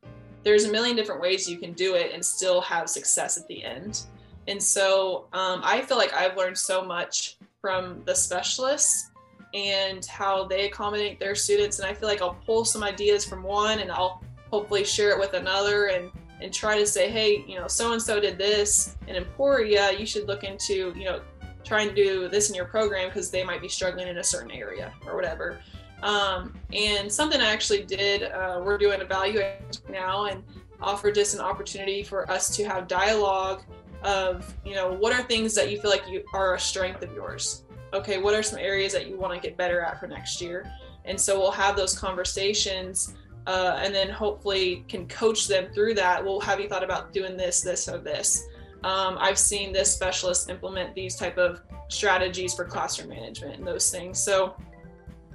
there's 0.43 0.65
a 0.65 0.71
million 0.71 0.97
different 0.97 1.21
ways 1.21 1.49
you 1.49 1.57
can 1.57 1.71
do 1.71 1.95
it 1.95 2.11
and 2.13 2.23
still 2.23 2.59
have 2.59 2.89
success 2.89 3.37
at 3.37 3.47
the 3.47 3.63
end. 3.63 4.03
And 4.47 4.61
so 4.61 5.27
um, 5.33 5.61
i 5.63 5.81
feel 5.81 5.97
like 5.97 6.13
i've 6.13 6.35
learned 6.35 6.57
so 6.57 6.83
much 6.83 7.37
from 7.61 8.01
the 8.05 8.15
specialists 8.15 9.11
and 9.53 10.05
how 10.05 10.45
they 10.45 10.65
accommodate 10.65 11.19
their 11.19 11.35
students. 11.35 11.79
And 11.79 11.87
i 11.87 11.93
feel 11.93 12.09
like 12.09 12.21
i'll 12.21 12.39
pull 12.45 12.65
some 12.65 12.83
ideas 12.83 13.23
from 13.23 13.43
one 13.43 13.79
and 13.79 13.91
i'll 13.91 14.21
hopefully 14.51 14.83
share 14.83 15.11
it 15.11 15.19
with 15.19 15.33
another 15.35 15.87
and 15.87 16.11
and 16.41 16.53
try 16.53 16.77
to 16.77 16.85
say 16.85 17.09
hey 17.09 17.45
you 17.47 17.57
know 17.59 17.67
so 17.67 17.93
and 17.93 18.01
so 18.01 18.19
did 18.19 18.37
this 18.37 18.97
in 19.07 19.15
emporia. 19.15 19.97
You 19.97 20.05
should 20.05 20.27
look 20.27 20.43
into 20.43 20.93
you 20.97 21.05
know 21.05 21.21
trying 21.63 21.87
to 21.89 21.95
do 21.95 22.27
this 22.27 22.49
in 22.49 22.55
your 22.55 22.65
program 22.65 23.07
because 23.07 23.29
they 23.31 23.43
might 23.43 23.61
be 23.61 23.69
struggling 23.69 24.07
in 24.07 24.17
a 24.17 24.23
certain 24.23 24.51
area 24.51 24.91
or 25.05 25.15
whatever 25.15 25.59
um, 26.03 26.53
and 26.73 27.11
something 27.11 27.41
I 27.41 27.51
actually 27.51 27.83
did, 27.83 28.23
uh, 28.23 28.61
we're 28.63 28.77
doing 28.77 29.05
value 29.07 29.41
now 29.89 30.25
and 30.25 30.43
offer 30.81 31.11
just 31.11 31.35
an 31.35 31.41
opportunity 31.41 32.03
for 32.03 32.29
us 32.31 32.55
to 32.55 32.63
have 32.65 32.87
dialogue 32.87 33.63
of, 34.03 34.55
you 34.65 34.75
know, 34.75 34.93
what 34.93 35.13
are 35.13 35.23
things 35.23 35.53
that 35.55 35.69
you 35.69 35.79
feel 35.81 35.91
like 35.91 36.07
you 36.07 36.23
are 36.33 36.55
a 36.55 36.59
strength 36.59 37.03
of 37.03 37.13
yours? 37.13 37.63
Okay, 37.93 38.17
what 38.17 38.33
are 38.33 38.43
some 38.43 38.59
areas 38.59 38.93
that 38.93 39.07
you 39.07 39.17
want 39.17 39.33
to 39.33 39.45
get 39.45 39.57
better 39.57 39.81
at 39.81 39.99
for 39.99 40.07
next 40.07 40.41
year? 40.41 40.71
And 41.05 41.19
so 41.19 41.39
we'll 41.39 41.51
have 41.51 41.75
those 41.75 41.97
conversations 41.97 43.15
uh, 43.47 43.79
and 43.81 43.93
then 43.93 44.09
hopefully 44.09 44.85
can 44.87 45.07
coach 45.07 45.47
them 45.47 45.67
through 45.73 45.95
that. 45.95 46.23
Well, 46.23 46.39
have 46.39 46.59
you 46.59 46.69
thought 46.69 46.83
about 46.83 47.11
doing 47.11 47.35
this, 47.35 47.61
this, 47.61 47.89
or 47.89 47.97
this? 47.97 48.45
Um, 48.83 49.17
I've 49.19 49.39
seen 49.39 49.73
this 49.73 49.93
specialist 49.93 50.49
implement 50.49 50.95
these 50.95 51.15
type 51.15 51.37
of 51.37 51.61
strategies 51.89 52.53
for 52.53 52.63
classroom 52.63 53.09
management 53.09 53.57
and 53.57 53.67
those 53.67 53.89
things. 53.91 54.19
So 54.19 54.55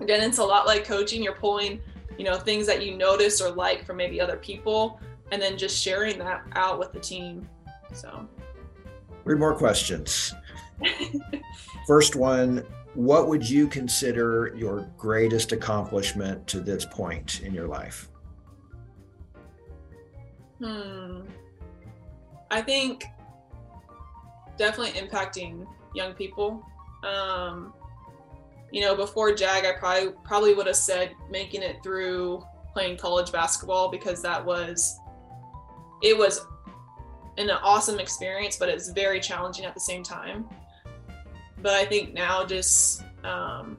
again 0.00 0.20
it's 0.20 0.38
a 0.38 0.44
lot 0.44 0.66
like 0.66 0.84
coaching. 0.84 1.22
You're 1.22 1.34
pulling 1.34 1.80
you 2.18 2.24
know 2.24 2.36
things 2.36 2.66
that 2.66 2.84
you 2.84 2.96
notice 2.96 3.40
or 3.40 3.50
like 3.50 3.84
from 3.84 3.96
maybe 3.96 4.20
other 4.20 4.36
people 4.36 5.00
and 5.32 5.40
then 5.40 5.56
just 5.58 5.80
sharing 5.82 6.18
that 6.18 6.44
out 6.52 6.78
with 6.78 6.92
the 6.92 7.00
team. 7.00 7.48
So. 7.92 8.28
Three 9.24 9.36
more 9.36 9.54
questions. 9.54 10.34
First 11.86 12.14
one 12.14 12.64
what 12.94 13.28
would 13.28 13.48
you 13.48 13.66
consider 13.66 14.54
your 14.56 14.88
greatest 14.96 15.50
accomplishment 15.50 16.46
to 16.46 16.60
this 16.60 16.84
point 16.84 17.40
in 17.42 17.52
your 17.52 17.66
life? 17.66 18.08
Hmm. 20.62 21.22
I 22.50 22.62
think 22.62 23.04
definitely 24.56 25.00
impacting 25.00 25.66
young 25.94 26.14
people. 26.14 26.64
Um 27.02 27.74
you 28.74 28.80
know, 28.80 28.96
before 28.96 29.32
JAG, 29.32 29.64
I 29.64 29.70
probably 29.78 30.10
probably 30.24 30.52
would 30.52 30.66
have 30.66 30.74
said 30.74 31.12
making 31.30 31.62
it 31.62 31.76
through 31.84 32.44
playing 32.72 32.96
college 32.96 33.30
basketball 33.30 33.88
because 33.88 34.20
that 34.22 34.44
was 34.44 34.98
it 36.02 36.18
was 36.18 36.44
an 37.38 37.50
awesome 37.50 38.00
experience, 38.00 38.56
but 38.56 38.68
it's 38.68 38.88
very 38.88 39.20
challenging 39.20 39.64
at 39.64 39.74
the 39.74 39.80
same 39.80 40.02
time. 40.02 40.48
But 41.62 41.74
I 41.74 41.84
think 41.84 42.14
now 42.14 42.44
just 42.44 43.04
um, 43.22 43.78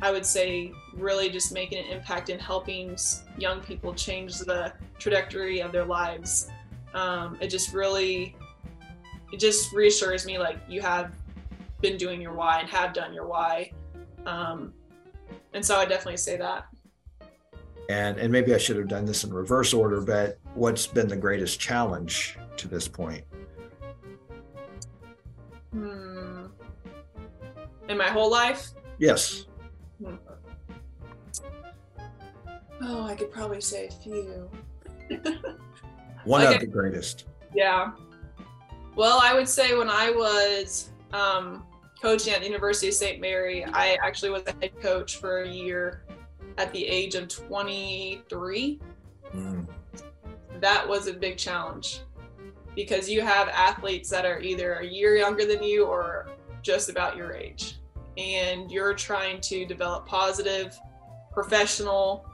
I 0.00 0.12
would 0.12 0.24
say 0.24 0.70
really 0.94 1.28
just 1.28 1.52
making 1.52 1.84
an 1.84 1.90
impact 1.90 2.28
in 2.30 2.38
helping 2.38 2.96
young 3.36 3.60
people 3.60 3.92
change 3.92 4.38
the 4.38 4.72
trajectory 5.00 5.60
of 5.60 5.72
their 5.72 5.84
lives. 5.84 6.48
Um, 6.94 7.36
it 7.40 7.48
just 7.48 7.74
really 7.74 8.36
it 9.32 9.40
just 9.40 9.72
reassures 9.72 10.24
me 10.24 10.38
like 10.38 10.58
you 10.68 10.82
have 10.82 11.16
been 11.80 11.96
doing 11.96 12.20
your 12.20 12.32
why 12.32 12.60
and 12.60 12.70
have 12.70 12.92
done 12.92 13.12
your 13.12 13.26
why 13.26 13.72
um, 14.26 14.72
and 15.52 15.64
so 15.64 15.76
I 15.76 15.84
definitely 15.84 16.16
say 16.16 16.36
that. 16.36 16.66
And 17.88 18.18
and 18.18 18.30
maybe 18.30 18.54
I 18.54 18.58
should 18.58 18.76
have 18.76 18.88
done 18.88 19.04
this 19.04 19.24
in 19.24 19.32
reverse 19.32 19.74
order, 19.74 20.00
but 20.00 20.38
what's 20.54 20.86
been 20.86 21.08
the 21.08 21.16
greatest 21.16 21.58
challenge 21.58 22.38
to 22.56 22.68
this 22.68 22.86
point? 22.86 23.24
Hmm. 25.72 26.46
In 27.88 27.98
my 27.98 28.08
whole 28.08 28.30
life? 28.30 28.68
Yes. 28.98 29.46
Hmm. 30.02 30.14
Oh, 32.82 33.04
I 33.04 33.14
could 33.14 33.32
probably 33.32 33.60
say 33.60 33.88
a 33.88 33.90
few. 33.90 34.48
One 36.24 36.44
like 36.44 36.54
of 36.54 36.60
the 36.60 36.66
greatest. 36.66 37.24
Yeah. 37.54 37.92
Well, 38.94 39.18
I 39.22 39.34
would 39.34 39.48
say 39.48 39.76
when 39.76 39.90
I 39.90 40.10
was 40.10 40.90
um, 41.12 41.64
coaching 42.00 42.32
at 42.32 42.40
the 42.40 42.46
University 42.46 42.88
of 42.88 42.94
St. 42.94 43.20
Mary, 43.20 43.64
I 43.64 43.98
actually 44.04 44.30
was 44.30 44.42
a 44.46 44.52
head 44.60 44.80
coach 44.80 45.16
for 45.16 45.42
a 45.42 45.48
year 45.48 46.04
at 46.58 46.72
the 46.72 46.86
age 46.86 47.14
of 47.14 47.28
23. 47.28 48.80
Mm. 49.34 49.66
That 50.60 50.88
was 50.88 51.06
a 51.06 51.12
big 51.12 51.36
challenge 51.36 52.00
because 52.74 53.08
you 53.08 53.20
have 53.22 53.48
athletes 53.48 54.08
that 54.10 54.24
are 54.24 54.40
either 54.40 54.74
a 54.74 54.86
year 54.86 55.16
younger 55.16 55.44
than 55.46 55.62
you 55.62 55.86
or 55.86 56.30
just 56.62 56.88
about 56.88 57.16
your 57.16 57.34
age. 57.34 57.78
And 58.16 58.70
you're 58.70 58.94
trying 58.94 59.40
to 59.42 59.64
develop 59.66 60.06
positive 60.06 60.78
professional 61.32 62.26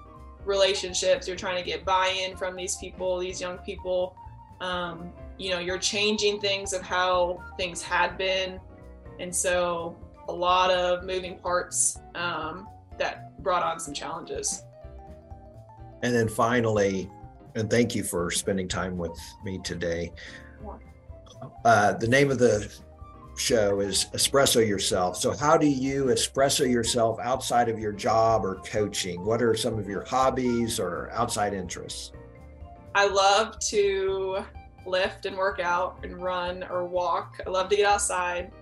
relationships. 0.45 1.27
You're 1.27 1.37
trying 1.37 1.63
to 1.63 1.69
get 1.69 1.85
buy 1.85 2.09
in 2.25 2.37
from 2.37 2.57
these 2.57 2.77
people, 2.77 3.19
these 3.19 3.41
young 3.41 3.59
people. 3.59 4.17
Um, 4.61 5.13
you 5.39 5.51
know, 5.51 5.59
you're 5.59 5.79
changing 5.79 6.41
things 6.41 6.73
of 6.73 6.83
how 6.83 7.43
things 7.59 7.83
had 7.83 8.17
been 8.17 8.61
and 9.19 9.35
so 9.35 9.97
a 10.29 10.33
lot 10.33 10.71
of 10.71 11.05
moving 11.05 11.39
parts 11.39 11.99
um, 12.15 12.69
that 12.99 13.43
brought 13.43 13.63
on 13.63 13.79
some 13.79 13.95
challenges. 13.95 14.65
And 16.03 16.15
then 16.15 16.29
finally, 16.29 17.11
And 17.55 17.71
thank 17.71 17.95
you 17.95 18.05
for 18.05 18.31
spending 18.31 18.69
time 18.69 18.99
with 18.99 19.19
me 19.43 19.59
today. 19.65 20.13
Uh, 21.65 21.95
the 21.95 22.07
name 22.07 22.31
of 22.31 22.39
the 22.39 22.71
show 23.39 23.81
is 23.81 24.07
Espresso 24.13 24.67
Yourself. 24.67 25.17
So, 25.17 25.35
how 25.35 25.57
do 25.57 25.67
you 25.67 26.07
espresso 26.07 26.71
yourself 26.71 27.19
outside 27.21 27.69
of 27.69 27.79
your 27.79 27.93
job 27.93 28.45
or 28.45 28.57
coaching? 28.57 29.25
What 29.25 29.43
are 29.43 29.55
some 29.55 29.79
of 29.79 29.89
your 29.89 30.05
hobbies 30.05 30.79
or 30.79 31.11
outside 31.13 31.55
interests? 31.55 32.13
I 32.95 33.09
love 33.09 33.59
to 33.71 34.45
lift 34.87 35.27
and 35.27 35.37
work 35.37 35.61
out 35.61 35.99
and 36.03 36.23
run 36.23 36.65
or 36.65 36.87
walk. 36.87 37.41
I 37.47 37.51
love 37.51 37.69
to 37.71 37.77
get 37.77 37.87
outside. 37.87 38.53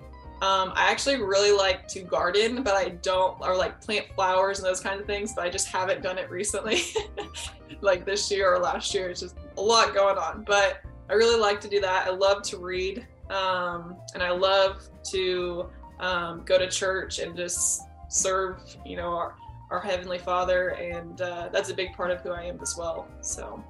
Um, 0.45 0.75
I 0.77 0.91
actually 0.91 1.23
really 1.23 1.57
like 1.57 1.89
to 1.89 2.03
garden, 2.03 2.63
but 2.63 2.75
I 2.75 2.91
don't, 2.91 3.41
or 3.41 3.57
like 3.57 3.81
plant 3.81 4.09
flowers 4.15 4.59
and 4.59 4.69
those 4.69 4.79
kinds 4.79 5.01
of 5.01 5.07
things, 5.07 5.33
but 5.35 5.43
I 5.43 5.49
just 5.49 5.69
haven't 5.69 6.03
done 6.03 6.19
it 6.19 6.29
recently, 6.31 6.83
like 7.81 8.05
this 8.05 8.31
year 8.31 8.53
or 8.53 8.59
last 8.59 8.93
year. 8.93 9.09
It's 9.09 9.21
just 9.21 9.37
a 9.57 9.63
lot 9.63 9.95
going 9.95 10.19
on, 10.19 10.45
but 10.47 10.83
I 11.09 11.15
really 11.15 11.41
like 11.41 11.63
to 11.63 11.69
do 11.69 11.81
that. 11.81 12.07
I 12.07 12.11
love 12.11 12.43
to 12.43 12.59
read, 12.59 13.07
um, 13.31 13.97
and 14.13 14.23
I 14.23 14.33
love 14.33 14.87
to 15.13 15.71
um, 15.99 16.43
go 16.45 16.59
to 16.59 16.69
church 16.69 17.21
and 17.21 17.35
just 17.35 17.81
serve, 18.09 18.59
you 18.85 18.97
know, 18.97 19.15
our, 19.15 19.37
our 19.71 19.81
Heavenly 19.81 20.19
Father, 20.19 20.73
and 20.73 21.23
uh, 21.23 21.49
that's 21.55 21.71
a 21.71 21.75
big 21.75 21.95
part 21.95 22.11
of 22.11 22.21
who 22.21 22.33
I 22.33 22.43
am 22.43 22.59
as 22.61 22.77
well. 22.77 23.09
So, 23.23 23.65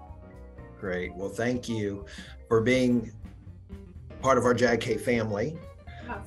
great. 0.81 1.15
Well, 1.15 1.29
thank 1.29 1.69
you 1.69 2.05
for 2.49 2.61
being 2.61 3.13
part 4.21 4.39
of 4.39 4.45
our 4.45 4.55
JAG-K 4.55 4.97
family. 4.97 5.57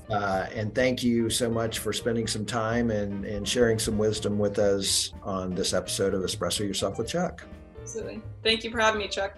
Uh, 0.10 0.46
and 0.54 0.74
thank 0.74 1.04
you 1.04 1.30
so 1.30 1.50
much 1.50 1.80
for 1.80 1.94
spending 1.94 2.28
some 2.28 2.46
time 2.46 2.92
and, 2.92 3.26
and 3.26 3.48
sharing 3.48 3.78
some 3.80 3.98
wisdom 3.98 4.38
with 4.38 4.60
us 4.60 5.14
on 5.24 5.54
this 5.54 5.74
episode 5.74 6.14
of 6.14 6.22
Espresso 6.22 6.60
Yourself 6.60 6.98
with 6.98 7.08
Chuck. 7.08 7.44
Absolutely. 7.82 8.22
Thank 8.44 8.64
you 8.64 8.72
for 8.72 8.80
having 8.80 9.00
me, 9.00 9.08
Chuck. 9.08 9.38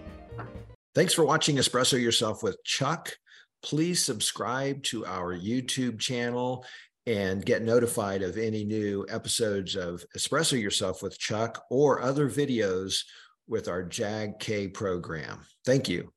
Thanks 0.96 1.14
for 1.14 1.24
watching 1.24 1.58
Espresso 1.58 2.02
Yourself 2.02 2.44
with 2.44 2.64
Chuck. 2.64 3.16
Please 3.62 4.04
subscribe 4.04 4.82
to 4.84 5.06
our 5.06 5.38
YouTube 5.38 6.00
channel 6.00 6.66
and 7.06 7.46
get 7.46 7.62
notified 7.62 8.22
of 8.22 8.38
any 8.38 8.64
new 8.64 9.06
episodes 9.10 9.76
of 9.76 10.04
Espresso 10.18 10.62
Yourself 10.62 11.02
with 11.02 11.18
Chuck 11.18 11.64
or 11.70 12.02
other 12.02 12.30
videos 12.30 13.04
with 13.48 13.68
our 13.68 13.84
JAG-K 13.84 14.70
program. 14.70 15.42
Thank 15.66 15.90
you. 15.90 16.12